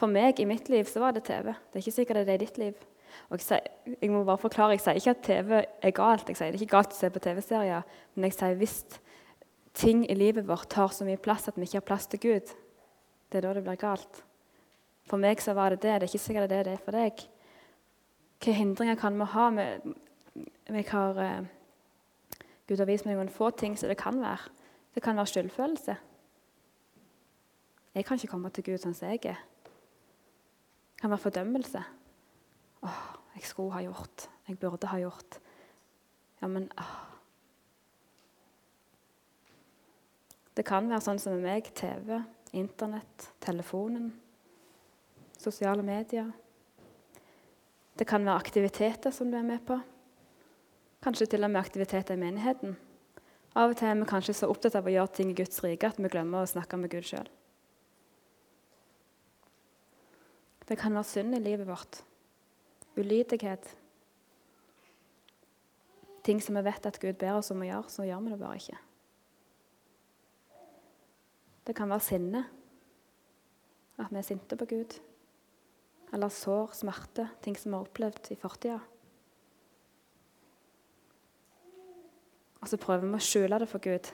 For 0.01 0.11
meg 0.11 0.41
i 0.41 0.49
mitt 0.49 0.69
liv 0.73 0.89
så 0.91 1.03
var 1.05 1.15
det 1.15 1.27
TV. 1.29 1.53
Det 1.53 1.79
er 1.79 1.85
ikke 1.85 1.99
sikkert 1.99 2.19
det 2.19 2.25
er 2.25 2.31
det 2.33 2.39
i 2.39 2.45
ditt 2.47 2.59
liv. 2.59 2.87
Og 3.31 3.39
jeg, 3.39 3.61
jeg, 4.01 4.11
må 4.11 4.25
bare 4.27 4.43
forklare, 4.43 4.75
jeg 4.75 4.83
sier 4.83 4.99
ikke 4.99 5.15
at 5.15 5.23
TV 5.29 5.53
er 5.61 5.95
galt. 5.95 6.29
Jeg 6.29 6.41
sier 6.41 6.51
Det 6.51 6.59
er 6.59 6.65
ikke 6.65 6.77
galt 6.77 6.97
å 6.97 6.99
se 6.99 7.11
på 7.15 7.23
TV-serier. 7.23 7.87
Men 8.15 8.27
jeg 8.27 8.39
sier 8.39 8.59
hvis 8.59 8.79
ting 9.75 10.03
i 10.11 10.17
livet 10.19 10.49
vårt 10.49 10.71
tar 10.75 10.91
så 10.95 11.07
mye 11.07 11.21
plass 11.23 11.47
at 11.51 11.59
vi 11.59 11.69
ikke 11.69 11.83
har 11.83 11.89
plass 11.93 12.09
til 12.11 12.23
Gud, 12.23 12.51
det 13.31 13.39
er 13.39 13.47
da 13.47 13.55
det 13.55 13.63
blir 13.67 13.79
galt. 13.79 14.25
For 15.07 15.21
meg 15.21 15.43
så 15.45 15.55
var 15.55 15.75
det 15.75 15.83
det. 15.85 16.01
Det 16.01 16.09
er 16.09 16.11
ikke 16.11 16.27
sikkert 16.27 16.51
det 16.51 16.61
er 16.63 16.71
det 16.73 16.81
for 16.83 16.97
deg. 16.97 17.27
Hvilke 18.45 18.59
hindringer 18.59 18.95
kan 18.95 19.15
vi 19.17 19.25
ha? 19.25 19.45
Vi, 20.69 20.83
har 20.89 21.11
uh, 21.17 21.47
Gud 22.69 22.77
har 22.77 22.85
vist 22.91 23.07
meg 23.09 23.17
noen 23.17 23.31
få 23.33 23.49
ting 23.57 23.73
som 23.81 23.89
det 23.89 23.97
kan 23.97 24.19
være. 24.21 24.51
Det 24.93 25.01
kan 25.01 25.17
være 25.17 25.31
skyldfølelse. 25.33 25.95
Jeg 27.95 28.05
kan 28.05 28.21
ikke 28.21 28.29
komme 28.35 28.51
til 28.53 28.67
Gud 28.69 28.83
sånn 28.83 28.93
som 28.93 29.09
jeg 29.09 29.23
er. 29.33 29.41
Det 29.65 31.01
kan 31.01 31.15
være 31.15 31.25
fordømmelse. 31.25 31.87
Åh, 32.85 33.01
jeg 33.39 33.49
skulle 33.49 33.79
ha 33.79 33.83
gjort. 33.87 34.29
Jeg 34.45 34.61
burde 34.61 34.93
ha 34.93 35.01
gjort. 35.01 35.41
Ja, 36.45 36.53
men 36.53 36.69
åh. 36.77 36.95
Det 40.53 40.69
kan 40.69 40.93
være 40.93 41.09
sånn 41.09 41.25
som 41.25 41.41
med 41.41 41.49
meg. 41.49 41.73
TV, 41.73 42.21
Internett, 42.53 43.31
telefonen, 43.41 44.13
sosiale 45.41 45.81
medier. 45.81 46.35
Det 47.99 48.07
kan 48.07 48.25
være 48.27 48.41
aktiviteter 48.41 49.13
som 49.15 49.31
du 49.31 49.37
er 49.39 49.47
med 49.47 49.63
på. 49.67 49.79
Kanskje 51.05 51.29
til 51.31 51.45
og 51.45 51.51
med 51.53 51.61
aktiviteter 51.61 52.17
i 52.17 52.21
menigheten. 52.21 52.75
Av 53.55 53.71
og 53.71 53.79
til 53.79 53.87
er 53.87 54.01
vi 54.01 54.09
kanskje 54.11 54.35
så 54.35 54.49
opptatt 54.51 54.75
av 54.75 54.89
å 54.89 54.95
gjøre 54.95 55.15
ting 55.15 55.31
i 55.31 55.37
Guds 55.39 55.63
rike 55.63 55.87
at 55.87 56.01
vi 56.03 56.11
glemmer 56.11 56.43
å 56.43 56.51
snakke 56.51 56.79
med 56.81 56.91
Gud 56.91 57.07
sjøl. 57.07 57.29
Det 60.65 60.79
kan 60.81 60.97
være 60.97 61.07
synd 61.07 61.37
i 61.37 61.43
livet 61.45 61.69
vårt. 61.69 62.01
Ulydighet. 62.97 63.69
Ting 66.25 66.41
som 66.41 66.57
vi 66.57 66.65
vet 66.65 66.87
at 66.89 66.99
Gud 66.99 67.19
ber 67.21 67.37
oss 67.37 67.53
om 67.53 67.63
å 67.63 67.69
gjøre, 67.69 67.93
så 67.93 68.09
gjør 68.09 68.25
vi 68.25 68.33
det 68.33 68.41
bare 68.41 68.59
ikke. 68.59 68.79
Det 71.69 71.77
kan 71.77 71.93
være 71.93 72.09
sinne. 72.09 72.47
At 74.01 74.11
vi 74.11 74.19
er 74.19 74.27
sinte 74.27 74.59
på 74.59 74.67
Gud 74.67 74.97
eller 76.15 76.31
sår, 76.31 76.75
smerte, 76.79 77.29
ting 77.43 77.57
som 77.59 77.73
vi 77.73 77.79
har 77.79 77.87
opplevd 77.89 78.31
i 78.31 78.39
fortida. 78.39 78.79
Og 82.63 82.71
så 82.71 82.79
prøver 82.81 83.05
vi 83.05 83.19
å 83.19 83.25
skjule 83.25 83.59
det 83.61 83.69
for 83.69 83.83
Gud, 83.85 84.09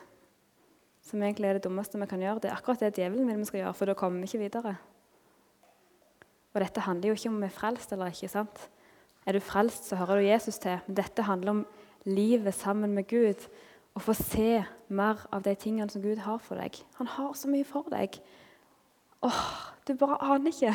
som 1.07 1.23
egentlig 1.23 1.51
er 1.51 1.59
det 1.59 1.67
dummeste 1.69 2.01
vi 2.01 2.09
kan 2.11 2.23
gjøre. 2.25 2.43
Det 2.43 2.51
er 2.51 2.57
akkurat 2.57 2.83
det 2.83 2.97
djevelen 2.99 3.29
vil 3.29 3.39
vi 3.43 3.51
skal 3.51 3.63
gjøre, 3.63 3.77
for 3.79 3.91
da 3.91 3.95
kommer 3.99 4.25
vi 4.25 4.31
ikke 4.31 4.43
videre. 4.43 4.73
Og 6.51 6.65
dette 6.65 6.83
handler 6.83 7.13
jo 7.13 7.19
ikke 7.19 7.31
om 7.31 7.39
vi 7.39 7.47
er 7.47 7.55
frelst 7.55 7.93
eller 7.95 8.11
ikke. 8.11 8.29
sant? 8.33 8.65
Er 9.27 9.37
du 9.37 9.41
frelst, 9.45 9.87
så 9.87 10.01
hører 10.01 10.19
du 10.19 10.27
Jesus 10.27 10.59
til. 10.59 10.81
Men 10.87 10.97
dette 10.99 11.23
handler 11.29 11.51
om 11.51 11.67
livet 12.05 12.55
sammen 12.57 12.95
med 12.97 13.07
Gud. 13.07 13.47
Å 13.95 14.03
få 14.03 14.15
se 14.17 14.65
mer 14.89 15.23
av 15.31 15.45
de 15.47 15.55
tingene 15.55 15.91
som 15.93 16.03
Gud 16.03 16.23
har 16.25 16.41
for 16.43 16.59
deg. 16.59 16.81
Han 16.99 17.07
har 17.07 17.35
så 17.39 17.51
mye 17.51 17.67
for 17.67 17.87
deg. 17.93 18.19
Åh, 19.23 19.47
du 19.87 19.95
bare 20.01 20.19
aner 20.25 20.51
ikke. 20.51 20.75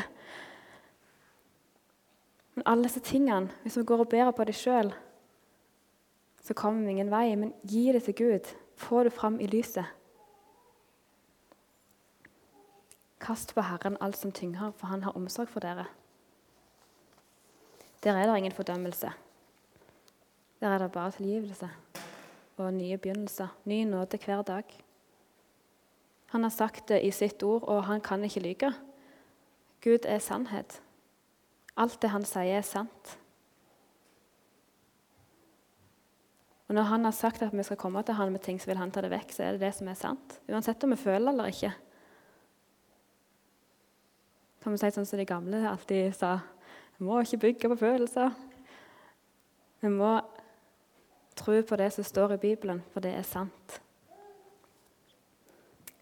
Men 2.55 2.63
alle 2.65 2.87
disse 2.87 2.99
tingene, 2.99 3.51
hvis 3.61 3.77
vi 3.77 3.83
går 3.83 4.05
og 4.05 4.09
bærer 4.09 4.31
på 4.31 4.43
det 4.47 4.55
sjøl, 4.55 4.93
så 6.43 6.53
kommer 6.53 6.85
vi 6.85 6.95
ingen 6.95 7.11
vei. 7.11 7.35
Men 7.35 7.53
gi 7.67 7.91
det 7.91 8.03
til 8.05 8.15
Gud. 8.15 8.55
Få 8.75 9.03
det 9.03 9.13
fram 9.13 9.39
i 9.39 9.47
lyset. 9.47 9.85
Kast 13.19 13.55
på 13.55 13.63
Herren 13.65 13.97
alt 14.01 14.17
som 14.17 14.31
tynger, 14.31 14.71
for 14.77 14.87
han 14.87 15.03
har 15.03 15.15
omsorg 15.17 15.49
for 15.49 15.59
dere. 15.59 15.85
Der 18.03 18.13
er 18.13 18.27
det 18.29 18.37
ingen 18.37 18.51
fordømmelse. 18.51 19.11
Der 20.59 20.67
er 20.67 20.77
det 20.77 20.91
bare 20.91 21.11
tilgivelse 21.11 21.69
og 22.57 22.73
nye 22.73 22.97
begynnelser. 22.97 23.47
Ny 23.65 23.83
nåde 23.83 24.17
hver 24.25 24.41
dag. 24.41 24.63
Han 26.25 26.43
har 26.43 26.49
sagt 26.49 26.89
det 26.89 27.01
i 27.03 27.11
sitt 27.11 27.43
ord, 27.43 27.63
og 27.63 27.83
han 27.83 28.01
kan 28.01 28.23
ikke 28.23 28.39
lyve. 28.39 28.73
Gud 29.83 30.05
er 30.05 30.19
sannhet. 30.19 30.81
Alt 31.75 31.99
det 32.01 32.11
han 32.13 32.25
sier, 32.27 32.57
er 32.59 32.65
sant. 32.65 33.17
Og 36.65 36.75
Når 36.75 36.87
han 36.89 37.05
har 37.05 37.13
sagt 37.13 37.43
at 37.45 37.53
vi 37.53 37.63
skal 37.63 37.77
komme 37.77 38.01
til 38.03 38.17
han 38.17 38.31
med 38.31 38.41
ting, 38.41 38.61
så 38.61 38.71
vil 38.71 38.79
han 38.79 38.91
ta 38.91 39.01
det 39.01 39.11
vekk. 39.11 39.33
Så 39.33 39.43
er 39.43 39.51
det 39.53 39.61
det 39.67 39.73
som 39.75 39.87
er 39.87 39.99
sant. 39.99 40.39
Uansett 40.49 40.83
om 40.83 40.95
vi 40.95 40.97
føler 40.97 41.29
eller 41.29 41.51
ikke. 41.51 41.73
Kan 44.63 44.73
vi 44.73 44.81
si 44.81 44.89
sånn 44.95 45.05
som 45.05 45.21
de 45.21 45.27
gamle 45.29 45.61
alltid 45.69 46.15
sa 46.17 46.39
Vi 46.97 47.05
må 47.05 47.19
ikke 47.21 47.37
bygge 47.43 47.69
på 47.69 47.77
følelser. 47.83 48.31
Vi 49.83 49.91
må 49.91 50.15
tro 51.35 51.61
på 51.61 51.77
det 51.77 51.91
som 51.93 52.03
står 52.07 52.33
i 52.33 52.37
Bibelen, 52.41 52.79
for 52.93 53.03
det 53.03 53.11
er 53.13 53.27
sant. 53.27 53.81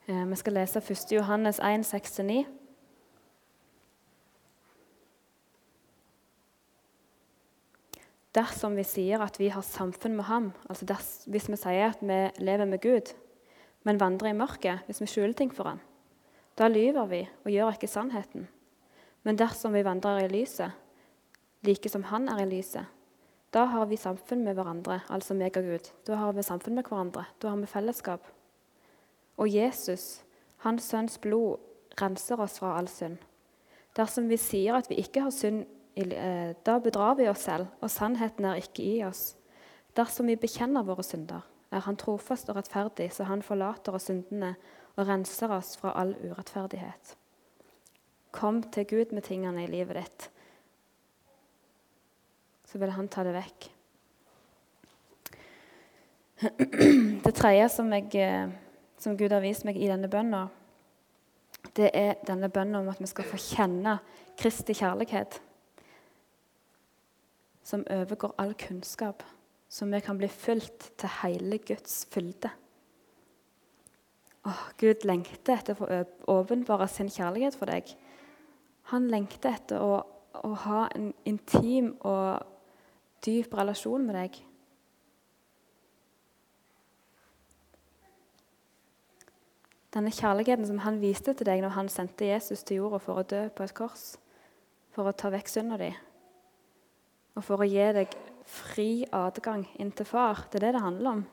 Eh, 0.07 0.25
vi 0.29 0.35
skal 0.35 0.53
lese 0.53 0.79
1. 0.79 1.11
Johannes 1.17 1.59
1, 1.59 1.83
6-9. 1.89 2.45
Dersom 8.33 8.77
vi 8.77 8.85
sier 8.87 9.21
at 9.23 9.37
vi 9.39 9.51
har 9.53 9.65
samfunn 9.65 10.15
med 10.17 10.27
ham, 10.29 10.51
altså 10.69 10.87
ders, 10.89 11.11
hvis 11.29 11.49
vi 11.51 11.59
sier 11.59 11.91
at 11.91 12.01
vi 12.01 12.19
lever 12.43 12.69
med 12.69 12.81
Gud, 12.81 13.13
men 13.83 13.99
vandrer 14.01 14.31
i 14.31 14.37
mørket, 14.37 14.85
hvis 14.87 15.01
vi 15.03 15.09
skjuler 15.11 15.35
ting 15.37 15.53
for 15.53 15.69
ham, 15.69 15.81
da 16.57 16.69
lyver 16.69 17.07
vi 17.09 17.21
og 17.43 17.51
gjør 17.51 17.75
ikke 17.75 17.89
sannheten. 17.89 18.47
Men 19.23 19.39
dersom 19.39 19.73
vi 19.73 19.85
vandrer 19.85 20.25
i 20.25 20.31
lyset, 20.31 20.73
like 21.63 21.89
som 21.89 22.03
han 22.09 22.27
er 22.29 22.43
i 22.43 22.49
lyset, 22.49 22.85
da 23.53 23.67
har 23.69 23.85
vi 23.85 23.97
samfunn 24.01 24.41
med 24.43 24.57
hverandre, 24.57 24.99
altså 25.13 25.35
meg 25.37 25.57
og 25.59 25.67
Gud. 25.67 25.89
Da 26.07 26.17
har 26.17 26.33
vi 26.33 26.45
samfunn 26.45 26.73
med 26.73 26.87
hverandre. 26.89 27.27
Da 27.37 27.51
har 27.51 27.59
vi 27.61 27.69
fellesskap. 27.69 28.25
Og 29.37 29.49
Jesus, 29.49 30.23
hans 30.65 30.87
sønns 30.89 31.19
blod, 31.21 31.61
renser 32.01 32.41
oss 32.41 32.57
fra 32.57 32.71
all 32.79 32.89
synd. 32.89 33.19
Dersom 33.93 34.25
vi 34.29 34.39
sier 34.41 34.73
at 34.73 34.89
vi 34.89 34.97
ikke 35.03 35.21
har 35.27 35.33
synd, 35.33 35.67
da 35.93 36.79
bedrar 36.81 37.15
vi 37.19 37.27
oss 37.29 37.43
selv, 37.45 37.67
og 37.81 37.91
sannheten 37.91 38.45
er 38.49 38.61
ikke 38.61 38.83
i 38.83 39.03
oss. 39.05 39.35
Dersom 39.93 40.29
vi 40.31 40.39
bekjenner 40.41 40.85
våre 40.85 41.03
synder, 41.05 41.43
er 41.73 41.83
Han 41.85 41.97
trofast 41.97 42.49
og 42.49 42.57
rettferdig, 42.57 43.11
så 43.13 43.23
Han 43.23 43.41
forlater 43.41 43.93
oss 43.93 44.09
syndene 44.09 44.55
og 44.95 45.07
renser 45.07 45.51
oss 45.53 45.75
fra 45.77 45.93
all 46.01 46.15
urettferdighet. 46.17 47.15
Kom 48.31 48.63
til 48.63 48.87
Gud 48.89 49.13
med 49.13 49.21
tingene 49.23 49.63
i 49.63 49.69
livet 49.69 49.97
ditt, 49.97 50.27
så 52.65 52.81
vil 52.81 52.91
Han 52.91 53.07
ta 53.07 53.23
det 53.23 53.35
vekk. 53.37 53.69
Det 57.23 57.31
tredje 57.37 57.69
som, 57.69 57.93
jeg, 57.93 58.09
eh, 58.19 58.49
som 58.99 59.15
Gud 59.17 59.31
har 59.31 59.39
vist 59.39 59.63
meg 59.63 59.77
i 59.79 59.87
denne 59.87 60.09
bønna, 60.11 60.47
det 61.77 61.91
er 61.95 62.17
denne 62.27 62.49
bønnen 62.51 62.81
om 62.81 62.89
at 62.91 62.99
vi 62.99 63.07
skal 63.07 63.25
få 63.29 63.39
kjenne 63.39 63.95
Kristi 64.37 64.75
kjærlighet, 64.75 65.39
som 67.63 67.85
overgår 67.89 68.35
all 68.37 68.53
kunnskap, 68.53 69.23
så 69.69 69.85
vi 69.85 69.99
kan 69.99 70.17
bli 70.17 70.27
fulgt 70.27 70.91
til 70.99 71.09
hele 71.21 71.57
Guds 71.57 72.05
fylde. 72.11 72.51
Åh, 74.45 74.63
Gud 74.77 75.05
lengter 75.07 75.55
etter 75.55 75.79
å 75.79 76.03
åpenbare 76.33 76.87
sin 76.91 77.09
kjærlighet 77.09 77.55
for 77.55 77.71
deg. 77.71 77.87
Han 78.91 79.07
lengter 79.07 79.55
etter 79.55 79.79
å, 79.79 80.01
å 80.43 80.51
ha 80.65 80.87
en 80.95 81.13
intim 81.25 81.93
og 82.03 82.43
dyp 83.23 83.55
relasjon 83.55 84.03
med 84.03 84.19
deg. 84.19 84.41
Denne 89.93 90.11
kjærligheten 90.11 90.65
som 90.67 90.81
han 90.83 90.97
viste 90.99 91.35
til 91.37 91.47
deg 91.47 91.61
når 91.63 91.77
han 91.77 91.89
sendte 91.91 92.27
Jesus 92.27 92.65
til 92.65 92.81
jorda 92.81 92.99
for 92.99 93.21
å 93.21 93.27
dø 93.29 93.45
på 93.53 93.63
et 93.63 93.75
kors, 93.77 94.15
for 94.91 95.07
å 95.07 95.15
ta 95.15 95.29
vekk 95.31 95.51
synda 95.53 95.77
di, 95.79 95.91
og 97.33 97.45
for 97.45 97.63
å 97.63 97.67
gi 97.67 97.85
deg 97.97 98.13
fri 98.49 99.05
adgang 99.15 99.65
inn 99.81 99.91
til 99.95 100.07
far. 100.07 100.45
Det 100.51 100.59
er 100.59 100.67
det 100.67 100.73
det 100.75 100.83
handler 100.83 101.17
om. 101.17 101.23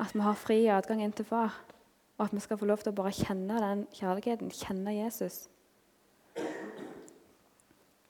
At 0.00 0.14
vi 0.14 0.24
har 0.24 0.38
fri 0.38 0.58
adgang 0.72 1.02
inn 1.04 1.14
til 1.16 1.28
far, 1.28 1.56
og 2.16 2.26
at 2.26 2.34
vi 2.34 2.40
skal 2.44 2.60
få 2.60 2.68
lov 2.68 2.82
til 2.84 2.92
å 2.92 2.96
bare 2.96 3.12
kjenne 3.16 3.60
den 3.60 3.84
kjærligheten, 3.96 4.52
kjenne 4.52 4.96
Jesus. 4.96 5.46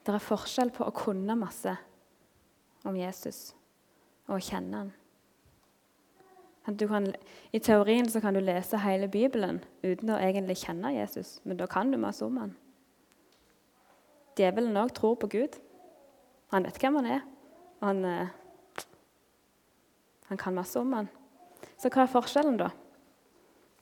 Det 0.07 0.15
er 0.15 0.23
forskjell 0.23 0.71
på 0.75 0.87
å 0.87 0.95
kunne 0.95 1.35
masse 1.35 1.73
om 2.87 2.95
Jesus 2.95 3.51
og 4.27 4.37
å 4.37 4.43
kjenne 4.43 4.83
han. 4.83 4.93
Kan, 6.67 7.05
I 7.55 7.59
teorien 7.63 8.07
kan 8.19 8.35
du 8.35 8.41
lese 8.43 8.79
hele 8.83 9.07
Bibelen 9.07 9.61
uten 9.83 10.11
å 10.11 10.19
egentlig 10.19 10.57
kjenne 10.65 10.91
Jesus, 10.97 11.37
men 11.47 11.59
da 11.59 11.67
kan 11.71 11.91
du 11.91 11.99
masse 11.99 12.25
om 12.25 12.39
han. 12.41 12.55
Djevelen 14.37 14.77
òg 14.77 14.93
tror 14.95 15.17
på 15.19 15.29
Gud. 15.31 15.57
Han 16.53 16.67
vet 16.67 16.79
hvem 16.81 16.99
han 16.99 17.09
er. 17.17 17.23
Han, 17.81 18.03
eh, 18.05 18.27
han 20.29 20.37
kan 20.37 20.55
masse 20.55 20.79
om 20.79 20.93
han. 20.93 21.09
Så 21.77 21.89
hva 21.89 22.05
er 22.05 22.11
forskjellen 22.11 22.59
da 22.59 22.71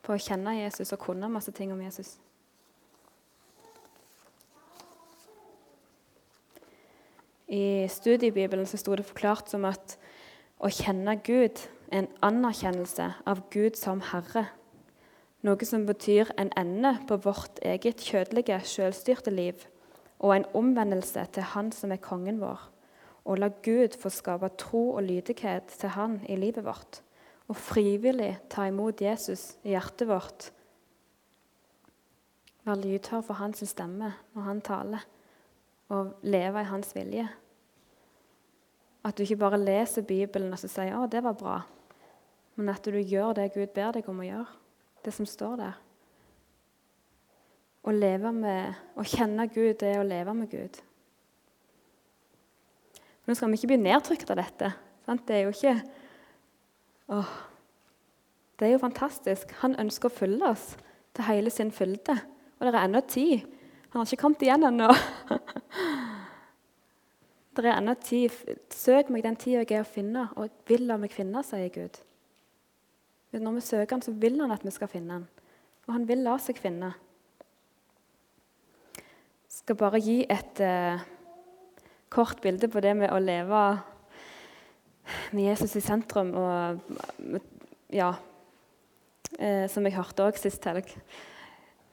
på 0.06 0.14
å 0.14 0.22
kjenne 0.22 0.60
Jesus 0.60 0.94
og 0.94 1.02
kunne 1.02 1.32
masse 1.32 1.52
ting 1.56 1.72
om 1.74 1.82
Jesus? 1.82 2.18
I 7.48 7.86
studiebibelen 7.90 8.66
så 8.66 8.78
sto 8.78 8.96
det 8.98 9.06
forklart 9.06 9.52
som 9.54 9.66
at 9.70 9.98
å 10.58 10.70
kjenne 10.74 11.18
Gud 11.22 11.62
er 11.92 12.04
en 12.04 12.08
anerkjennelse 12.26 13.12
av 13.30 13.44
Gud 13.54 13.78
som 13.78 14.02
Herre. 14.02 14.48
Noe 15.46 15.68
som 15.68 15.86
betyr 15.86 16.32
en 16.42 16.50
ende 16.58 16.96
på 17.08 17.20
vårt 17.22 17.62
eget 17.62 18.02
kjødelige, 18.02 18.58
selvstyrte 18.66 19.34
liv, 19.34 19.68
og 20.20 20.36
en 20.36 20.46
omvendelse 20.54 21.26
til 21.34 21.44
Han 21.54 21.72
som 21.76 21.92
er 21.92 22.02
kongen 22.02 22.40
vår. 22.42 22.60
Og 23.26 23.40
la 23.42 23.50
Gud 23.50 23.98
få 24.00 24.10
skape 24.10 24.50
tro 24.58 24.90
og 24.96 25.04
lydighet 25.04 25.68
til 25.80 25.90
Han 25.90 26.20
i 26.30 26.36
livet 26.36 26.66
vårt. 26.66 27.02
Og 27.48 27.56
frivillig 27.56 28.38
ta 28.50 28.68
imot 28.70 29.02
Jesus 29.02 29.56
i 29.64 29.74
hjertet 29.76 30.08
vårt. 30.10 30.52
Være 32.66 32.82
lydhør 32.82 33.22
for 33.22 33.38
hans 33.38 33.62
stemme 33.70 34.14
når 34.34 34.42
han 34.42 34.62
taler, 34.62 35.04
og 35.90 36.16
leve 36.24 36.62
i 36.62 36.70
hans 36.72 36.96
vilje. 36.96 37.28
At 39.06 39.18
du 39.18 39.22
ikke 39.22 39.38
bare 39.38 39.62
leser 39.62 40.02
Bibelen 40.02 40.54
og 40.54 40.60
så 40.60 40.68
sier 40.68 40.96
'Å, 40.98 41.06
det 41.06 41.24
var 41.24 41.34
bra', 41.34 41.62
men 42.56 42.70
at 42.70 42.86
du 42.86 42.98
gjør 42.98 43.34
det 43.34 43.54
Gud 43.54 43.68
ber 43.68 43.92
deg 43.92 44.10
om 44.10 44.20
å 44.20 44.24
gjøre, 44.24 44.48
det 45.06 45.14
som 45.14 45.26
står 45.26 45.56
der. 45.56 45.85
Å 47.86 47.94
leve 47.94 48.32
med, 48.34 48.78
å 48.98 49.06
kjenne 49.06 49.46
Gud, 49.52 49.76
det 49.82 49.92
er 49.92 50.02
å 50.02 50.08
leve 50.08 50.34
med 50.34 50.50
Gud. 50.50 50.80
Nå 53.26 53.34
skal 53.34 53.52
vi 53.52 53.60
ikke 53.60 53.74
bli 53.74 53.82
nedtrykt 53.82 54.30
av 54.34 54.40
dette. 54.40 54.72
Sant? 55.06 55.26
Det 55.28 55.36
er 55.38 55.46
jo 55.46 55.54
ikke 55.54 55.76
åh, 57.14 57.36
Det 58.56 58.68
er 58.68 58.72
jo 58.72 58.82
fantastisk. 58.82 59.52
Han 59.62 59.76
ønsker 59.82 60.10
å 60.10 60.16
følge 60.16 60.48
oss 60.48 60.70
til 61.14 61.28
hele 61.28 61.52
sin 61.52 61.74
fylde. 61.76 62.16
Og 62.56 62.66
det 62.66 62.72
er 62.72 62.86
ennå 62.86 63.02
tid. 63.04 63.46
Han 63.92 64.00
har 64.00 64.08
ikke 64.08 64.22
kommet 64.22 64.46
igjen 64.46 64.64
ennå. 64.64 64.88
det 67.56 67.66
er 67.66 67.74
ennå 67.76 67.98
tid. 68.00 68.32
Søk 68.72 69.12
meg 69.12 69.26
den 69.26 69.36
tida 69.40 69.66
jeg 69.66 69.76
er 69.76 69.84
å 69.84 69.90
finne, 69.90 70.28
og 70.40 70.54
vil 70.70 70.88
la 70.88 70.98
meg 71.02 71.12
finne, 71.12 71.44
sier 71.44 71.68
Gud. 71.74 72.00
Når 73.36 73.58
vi 73.58 73.66
søker 73.68 73.98
han, 73.98 74.06
så 74.06 74.16
vil 74.16 74.40
han 74.40 74.54
at 74.56 74.64
vi 74.64 74.72
skal 74.72 74.88
finne 74.88 75.20
han. 75.20 75.26
Og 75.86 75.98
han 75.98 76.08
vil 76.08 76.24
la 76.24 76.38
seg 76.40 76.60
finne. 76.62 76.94
Skal 79.66 79.80
bare 79.80 79.98
gi 79.98 80.20
et 80.30 80.60
eh, 80.62 81.02
kort 82.14 82.38
bilde 82.44 82.68
på 82.70 82.84
det 82.86 82.92
med 83.00 83.10
å 83.10 83.18
leve 83.18 83.62
med 85.34 85.40
Jesus 85.42 85.72
i 85.80 85.82
sentrum. 85.82 86.28
Og, 86.38 87.40
ja, 87.90 88.12
eh, 89.40 89.64
som 89.74 89.88
jeg 89.88 89.96
hørte 89.96 90.28
òg 90.28 90.38
sist 90.38 90.68
helg. 90.70 90.92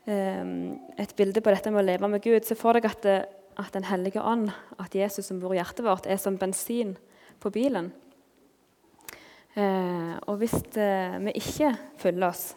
Eh, 0.05 0.51
et 1.01 1.15
bilde 1.17 1.41
på 1.41 1.55
dette 1.55 1.73
med 1.73 1.81
å 1.81 1.87
leve 1.87 2.11
med 2.13 2.21
Gud. 2.21 2.45
Se 2.45 2.59
for 2.61 2.77
deg 2.77 2.91
at, 2.91 3.01
det, 3.09 3.15
at 3.57 3.73
Den 3.73 3.89
hellige 3.89 4.21
ånd, 4.21 4.51
at 4.77 4.93
Jesus 4.93 5.31
som 5.31 5.41
bor 5.41 5.55
i 5.57 5.61
hjertet 5.63 5.81
vårt, 5.87 6.05
er 6.05 6.21
som 6.21 6.37
bensin 6.37 6.99
på 7.41 7.55
bilen. 7.55 7.89
Eh, 9.57 10.13
og 10.29 10.37
hvis 10.45 10.59
eh, 10.77 11.17
vi 11.25 11.39
ikke 11.41 11.73
fyller 12.05 12.29
oss 12.29 12.51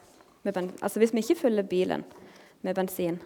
med 0.44 0.60
altså 0.60 1.00
hvis 1.00 1.16
vi 1.16 1.24
ikke 1.24 1.40
fyller 1.40 1.64
bilen 1.64 2.04
med 2.68 2.76
bensin, 2.76 3.22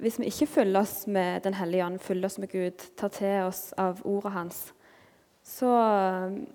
hvis 0.00 0.18
vi 0.20 0.30
ikke 0.30 0.48
følger 0.48 0.80
oss 0.80 1.06
med 1.06 1.42
Den 1.44 1.54
hellige 1.54 1.84
ånd, 1.86 1.98
følger 2.00 2.26
oss 2.26 2.38
med 2.38 2.48
Gud, 2.52 2.86
tar 2.96 3.12
til 3.12 3.48
oss 3.48 3.72
av 3.78 4.00
ordet 4.08 4.32
hans, 4.32 4.62
så, 5.42 5.68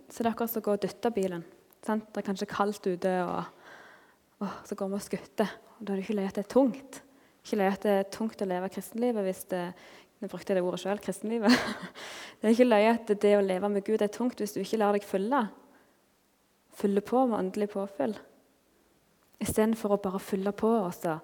så 0.10 0.23
det 0.23 0.26
er 0.26 0.32
akkurat 0.32 0.52
som 0.52 0.63
å 0.63 0.65
gå 0.65 0.78
og 0.78 0.82
dytte 0.82 1.12
bilen. 1.12 1.43
Sant? 1.84 2.08
Det 2.13 2.21
er 2.21 2.28
kanskje 2.30 2.50
kaldt 2.50 2.88
ute, 2.88 3.13
og, 3.28 3.43
og 4.41 4.62
så 4.65 4.78
går 4.80 4.91
vi 4.93 4.97
og 4.97 5.04
skutter. 5.04 5.54
Og 5.78 5.84
da 5.84 5.93
er 5.93 6.00
det 6.00 6.06
ikke 6.08 6.17
løye 6.17 6.32
at 6.32 6.39
det 6.39 6.45
er 6.45 6.54
tungt. 6.54 7.00
Ikke 7.43 7.60
løye 7.60 7.73
at 7.76 7.84
det 7.84 7.95
er 7.97 8.10
tungt 8.15 8.41
å 8.41 8.47
leve 8.47 8.71
kristenlivet 8.73 9.28
hvis 9.28 9.43
det 9.52 9.63
jeg 10.17 10.32
brukte 10.32 10.56
det 10.58 10.63
ordet 10.65 10.80
selv, 10.82 11.02
kristenlivet. 11.06 11.54
Det 12.41 12.47
er 12.47 12.54
ikke 12.56 12.65
løye 12.65 12.93
at 12.93 13.12
det 13.21 13.34
å 13.38 13.41
leve 13.45 13.69
med 13.69 13.84
Gud 13.86 14.02
er 14.02 14.10
tungt 14.13 14.39
hvis 14.41 14.56
du 14.56 14.63
ikke 14.63 14.80
lar 14.82 14.97
deg 14.97 15.06
følge 15.06 15.43
Følge 16.78 17.02
på 17.02 17.23
med 17.26 17.38
åndelig 17.38 17.71
påfyll. 17.73 18.13
Istedenfor 19.41 19.95
å 19.95 20.02
bare 20.02 20.21
fylle 20.21 20.54
på 20.54 20.69
og 20.69 20.91
så 20.93 21.15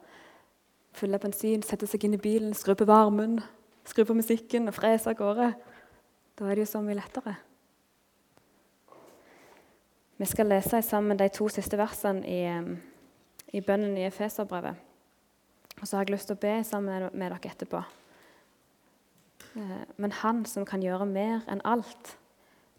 fylle 0.94 1.20
bensin, 1.20 1.64
sette 1.66 1.88
seg 1.90 2.06
inn 2.06 2.18
i 2.18 2.22
bilen, 2.22 2.54
skru 2.58 2.76
på 2.78 2.88
varmen, 2.90 3.40
skru 3.88 4.06
på 4.08 4.16
musikken 4.18 4.70
og 4.70 4.78
frese 4.78 5.12
av 5.12 5.18
gårde. 5.20 5.50
Da 6.38 6.46
er 6.48 6.56
det 6.56 6.66
jo 6.66 6.72
så 6.72 6.82
mye 6.82 6.98
lettere. 6.98 7.36
Vi 10.18 10.30
skal 10.30 10.48
lese 10.48 10.82
sammen 10.86 11.18
de 11.20 11.28
to 11.34 11.50
siste 11.52 11.78
versene 11.78 12.22
i, 12.30 12.42
i 13.58 13.62
bønnen 13.66 13.98
i 13.98 14.06
Efeserbrevet. 14.08 14.78
Og 15.82 15.88
så 15.88 15.98
har 15.98 16.06
jeg 16.06 16.14
lyst 16.14 16.30
til 16.30 16.38
å 16.38 16.44
be 16.44 16.54
sammen 16.64 17.10
med 17.12 17.34
dere 17.34 17.50
etterpå. 17.50 17.82
Eh, 19.58 19.82
men 19.98 20.14
Han 20.22 20.46
som 20.46 20.66
kan 20.70 20.86
gjøre 20.86 21.10
mer 21.10 21.42
enn 21.52 21.64
alt, 21.66 22.16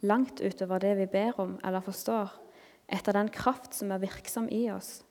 langt 0.00 0.40
utover 0.40 0.80
det 0.80 0.94
vi 1.02 1.10
ber 1.10 1.40
om 1.42 1.58
eller 1.64 1.84
forstår, 1.84 2.32
etter 2.88 3.16
den 3.16 3.28
kraft 3.34 3.74
som 3.74 3.92
er 3.92 4.02
virksom 4.02 4.48
i 4.52 4.68
oss. 4.70 5.02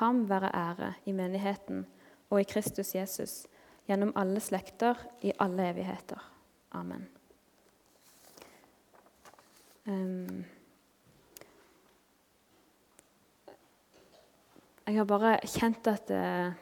Ham 0.00 0.26
være 0.28 0.50
ære 0.56 0.94
i 1.06 1.12
menigheten 1.12 1.86
og 2.32 2.40
i 2.40 2.48
Kristus 2.48 2.94
Jesus, 2.96 3.42
gjennom 3.88 4.14
alle 4.16 4.40
slekter, 4.40 4.96
i 5.20 5.34
alle 5.42 5.68
evigheter. 5.68 6.20
Amen. 6.72 7.04
Um, 9.84 10.44
jeg 14.86 14.96
har 14.96 15.08
bare 15.10 15.34
kjent 15.44 15.90
at 15.90 16.12
uh, 16.14 16.54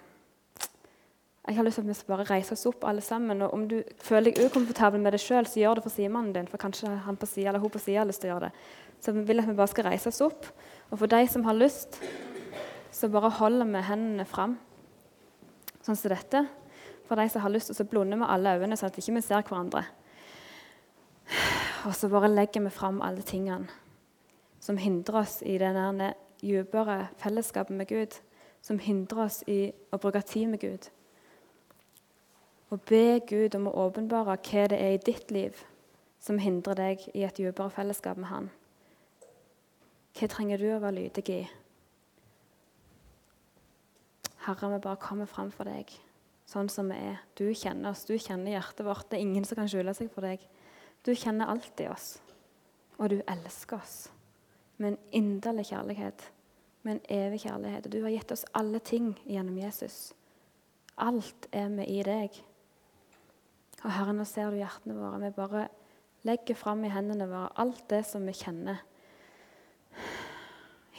jeg 1.47 1.57
har 1.57 1.67
lyst 1.67 1.79
til 1.79 1.85
at 1.85 1.89
vi 1.89 1.95
skal 1.99 2.15
bare 2.15 2.27
reise 2.31 2.55
oss 2.57 2.67
opp 2.67 2.85
alle 2.89 3.05
sammen. 3.05 3.43
Og 3.43 3.55
om 3.55 3.69
du 3.69 3.79
føler 4.03 4.31
deg 4.31 4.51
ukomfortabel 4.51 5.03
med 5.03 5.15
det 5.15 5.23
sjøl, 5.23 5.47
så 5.47 5.61
gjør 5.63 5.79
det 5.79 5.85
for 5.87 5.95
sidemannen 5.95 6.35
din. 6.35 6.49
For 6.51 6.63
kanskje 6.63 6.91
han 7.05 7.19
på 7.19 7.27
siden, 7.27 7.53
eller 7.53 7.63
hun 7.63 7.73
på 7.75 7.83
sida 7.83 8.03
har 8.03 8.11
lyst 8.11 8.25
til 8.25 8.31
å 8.31 8.35
gjøre 8.35 8.49
det. 8.49 8.67
Så 9.01 9.15
vi 9.17 9.25
vil 9.29 9.43
at 9.43 9.49
vi 9.49 9.57
bare 9.59 9.73
skal 9.73 9.89
reise 9.89 10.11
oss 10.11 10.21
opp. 10.25 10.51
Og 10.91 10.99
for 11.01 11.11
de 11.11 11.23
som 11.31 11.47
har 11.47 11.57
lyst, 11.59 12.01
så 12.95 13.09
bare 13.13 13.33
holder 13.39 13.71
vi 13.71 13.83
hendene 13.87 14.27
fram, 14.29 14.59
sånn 15.91 15.99
som 15.99 16.15
dette. 16.15 16.45
For 17.09 17.19
de 17.19 17.27
som 17.29 17.43
har 17.43 17.51
lyst, 17.51 17.75
så 17.75 17.87
blunder 17.89 18.21
vi 18.21 18.29
alle 18.31 18.55
øynene, 18.57 18.79
sånn 18.79 18.91
at 18.91 18.99
vi 18.99 19.03
ikke 19.03 19.23
ser 19.27 19.43
hverandre. 19.43 19.85
Og 21.89 21.95
så 21.97 22.11
bare 22.13 22.31
legger 22.31 22.63
vi 22.63 22.73
fram 22.75 23.01
alle 23.03 23.23
tingene 23.27 23.71
som 24.61 24.77
hindrer 24.77 25.23
oss 25.23 25.39
i 25.43 25.57
det 25.59 26.15
dypere 26.41 27.09
fellesskapet 27.17 27.77
med 27.77 27.89
Gud. 27.89 28.21
Som 28.63 28.79
hindrer 28.79 29.25
oss 29.25 29.43
i 29.49 29.73
å 29.93 29.97
bruke 29.97 30.21
tid 30.21 30.49
med 30.49 30.61
Gud. 30.61 30.91
Og 32.71 32.81
be 32.85 33.21
Gud 33.27 33.55
om 33.57 33.71
å 33.71 33.87
åpenbare 33.87 34.37
hva 34.37 34.67
det 34.69 34.77
er 34.77 34.95
i 34.95 35.01
ditt 35.01 35.31
liv 35.31 35.57
som 36.21 36.39
hindrer 36.39 36.77
deg 36.77 37.07
i 37.15 37.25
et 37.25 37.37
dypere 37.37 37.73
fellesskap 37.73 38.21
med 38.21 38.29
Han. 38.29 38.51
Hva 40.13 40.29
trenger 40.29 40.61
du 40.61 40.69
å 40.75 40.83
være 40.83 40.99
lydig 40.99 41.25
i? 41.33 41.41
Herre, 44.51 44.75
vi 44.75 44.83
bare 44.85 45.01
kommer 45.01 45.29
fram 45.31 45.53
for 45.55 45.69
deg 45.69 45.93
sånn 46.51 46.71
som 46.73 46.91
vi 46.91 46.99
er. 46.99 47.21
Du 47.39 47.47
kjenner 47.55 47.93
oss, 47.93 48.03
du 48.09 48.17
kjenner 48.19 48.57
hjertet 48.57 48.83
vårt. 48.87 49.07
Det 49.11 49.19
er 49.19 49.27
ingen 49.27 49.47
som 49.47 49.61
kan 49.61 49.71
skjule 49.71 49.95
seg 49.95 50.11
for 50.11 50.27
deg. 50.27 50.43
Du 51.07 51.13
kjenner 51.15 51.51
alt 51.53 51.81
i 51.81 51.87
oss, 51.89 52.17
og 52.99 53.13
du 53.13 53.21
elsker 53.23 53.79
oss 53.79 53.99
med 54.81 54.95
en 54.95 54.99
inderlig 55.21 55.69
kjærlighet, 55.71 56.25
med 56.83 56.97
en 56.97 57.19
evig 57.21 57.43
kjærlighet. 57.45 57.91
Du 57.93 58.01
har 58.03 58.15
gitt 58.15 58.33
oss 58.35 58.47
alle 58.57 58.81
ting 58.83 59.13
gjennom 59.29 59.59
Jesus. 59.61 59.99
Alt 61.01 61.47
er 61.55 61.69
vi 61.77 61.87
i 61.99 62.03
deg. 62.05 62.41
Og 63.85 63.91
Herre, 63.93 64.17
nå 64.17 64.27
ser 64.29 64.51
du 64.51 64.59
hjertene 64.61 64.97
våre. 64.97 65.21
Vi 65.23 65.33
bare 65.37 65.67
legger 66.29 66.59
fram 66.59 66.83
i 66.85 66.93
hendene 66.93 67.29
våre 67.31 67.53
alt 67.63 67.87
det 67.93 68.03
som 68.09 68.27
vi 68.27 68.37
kjenner 68.37 68.83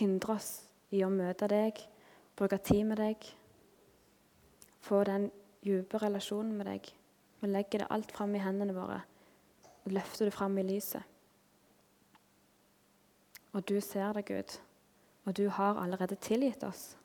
hindrer 0.02 0.38
oss 0.38 0.50
i 0.94 1.04
å 1.06 1.12
møte 1.14 1.48
deg, 1.52 1.78
bruke 2.38 2.58
tid 2.66 2.88
med 2.90 3.02
deg, 3.02 3.28
få 4.82 5.04
den 5.08 5.30
dype 5.64 6.02
relasjonen 6.02 6.56
med 6.58 6.70
deg. 6.70 6.92
Vi 7.42 7.50
legger 7.50 7.84
det 7.84 7.92
alt 7.94 8.12
fram 8.14 8.36
i 8.36 8.44
hendene 8.44 8.76
våre 8.76 9.02
og 9.82 9.96
løfter 9.96 10.28
det 10.28 10.36
fram 10.36 10.58
i 10.62 10.66
lyset. 10.66 11.02
Og 13.52 13.66
du 13.68 13.80
ser 13.84 14.14
det, 14.16 14.26
Gud, 14.30 14.60
og 15.26 15.36
du 15.38 15.48
har 15.50 15.80
allerede 15.82 16.16
tilgitt 16.22 16.64
oss. 16.64 16.96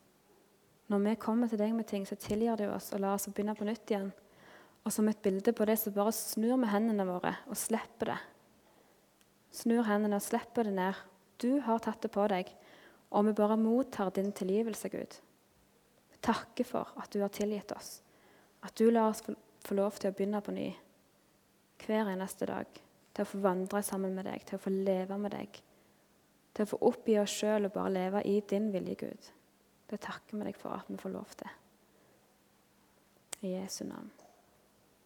Når 0.87 1.03
vi 1.03 1.15
kommer 1.19 1.51
til 1.51 1.59
deg 1.59 1.73
med 1.75 1.89
ting, 1.89 2.05
så 2.07 2.15
tilgir 2.21 2.59
du 2.61 2.69
oss 2.71 2.93
og 2.95 3.03
lar 3.03 3.17
oss 3.17 3.27
begynne 3.27 3.57
på 3.59 3.67
nytt 3.67 3.91
igjen. 3.91 4.13
Og 4.87 4.95
som 4.95 5.09
et 5.11 5.23
bilde 5.23 5.51
på 5.57 5.67
det, 5.67 5.79
så 5.81 5.91
bare 5.91 6.13
snur 6.15 6.61
vi 6.63 6.71
hendene 6.71 7.09
våre 7.09 7.33
og 7.51 7.59
slipper 7.59 8.13
det. 8.13 8.19
Snur 9.57 9.83
hendene 9.89 10.21
og 10.21 10.23
slipper 10.23 10.69
det 10.69 10.77
ned. 10.77 11.01
Du 11.43 11.59
har 11.65 11.83
tatt 11.83 12.05
det 12.05 12.13
på 12.15 12.29
deg, 12.31 12.53
og 13.11 13.27
vi 13.27 13.35
bare 13.37 13.59
mottar 13.59 14.13
din 14.15 14.31
tilgivelse, 14.33 14.89
Gud. 14.93 15.19
Vi 16.27 16.33
takker 16.33 16.67
for 16.67 16.89
at 16.99 17.13
du 17.15 17.21
har 17.23 17.31
tilgitt 17.31 17.71
oss, 17.71 18.01
at 18.67 18.75
du 18.75 18.89
lar 18.91 19.13
oss 19.13 19.21
få 19.63 19.75
lov 19.79 19.95
til 19.95 20.11
å 20.11 20.15
begynne 20.17 20.41
på 20.43 20.55
ny 20.57 20.65
hver 21.85 22.11
eneste 22.11 22.49
dag. 22.51 22.67
Til 23.15 23.23
å 23.23 23.29
få 23.31 23.39
vandre 23.45 23.79
sammen 23.87 24.17
med 24.17 24.27
deg, 24.27 24.43
til 24.43 24.59
å 24.59 24.65
få 24.65 24.73
leve 24.75 25.21
med 25.23 25.37
deg. 25.37 25.61
Til 26.51 26.67
å 26.67 26.71
få 26.73 26.81
oppgi 26.91 27.15
oss 27.23 27.31
sjøl 27.31 27.69
og 27.69 27.77
bare 27.79 27.95
leve 27.95 28.25
i 28.27 28.41
din 28.43 28.73
vilje, 28.75 28.99
Gud. 29.05 29.31
Det 29.87 30.03
takker 30.03 30.41
vi 30.41 30.49
deg 30.49 30.59
for 30.59 30.75
at 30.75 30.91
vi 30.91 30.99
får 30.99 31.15
lov 31.15 31.39
til. 31.39 31.55
I 33.47 33.55
Jesu 33.55 33.85
navn. 33.87 34.11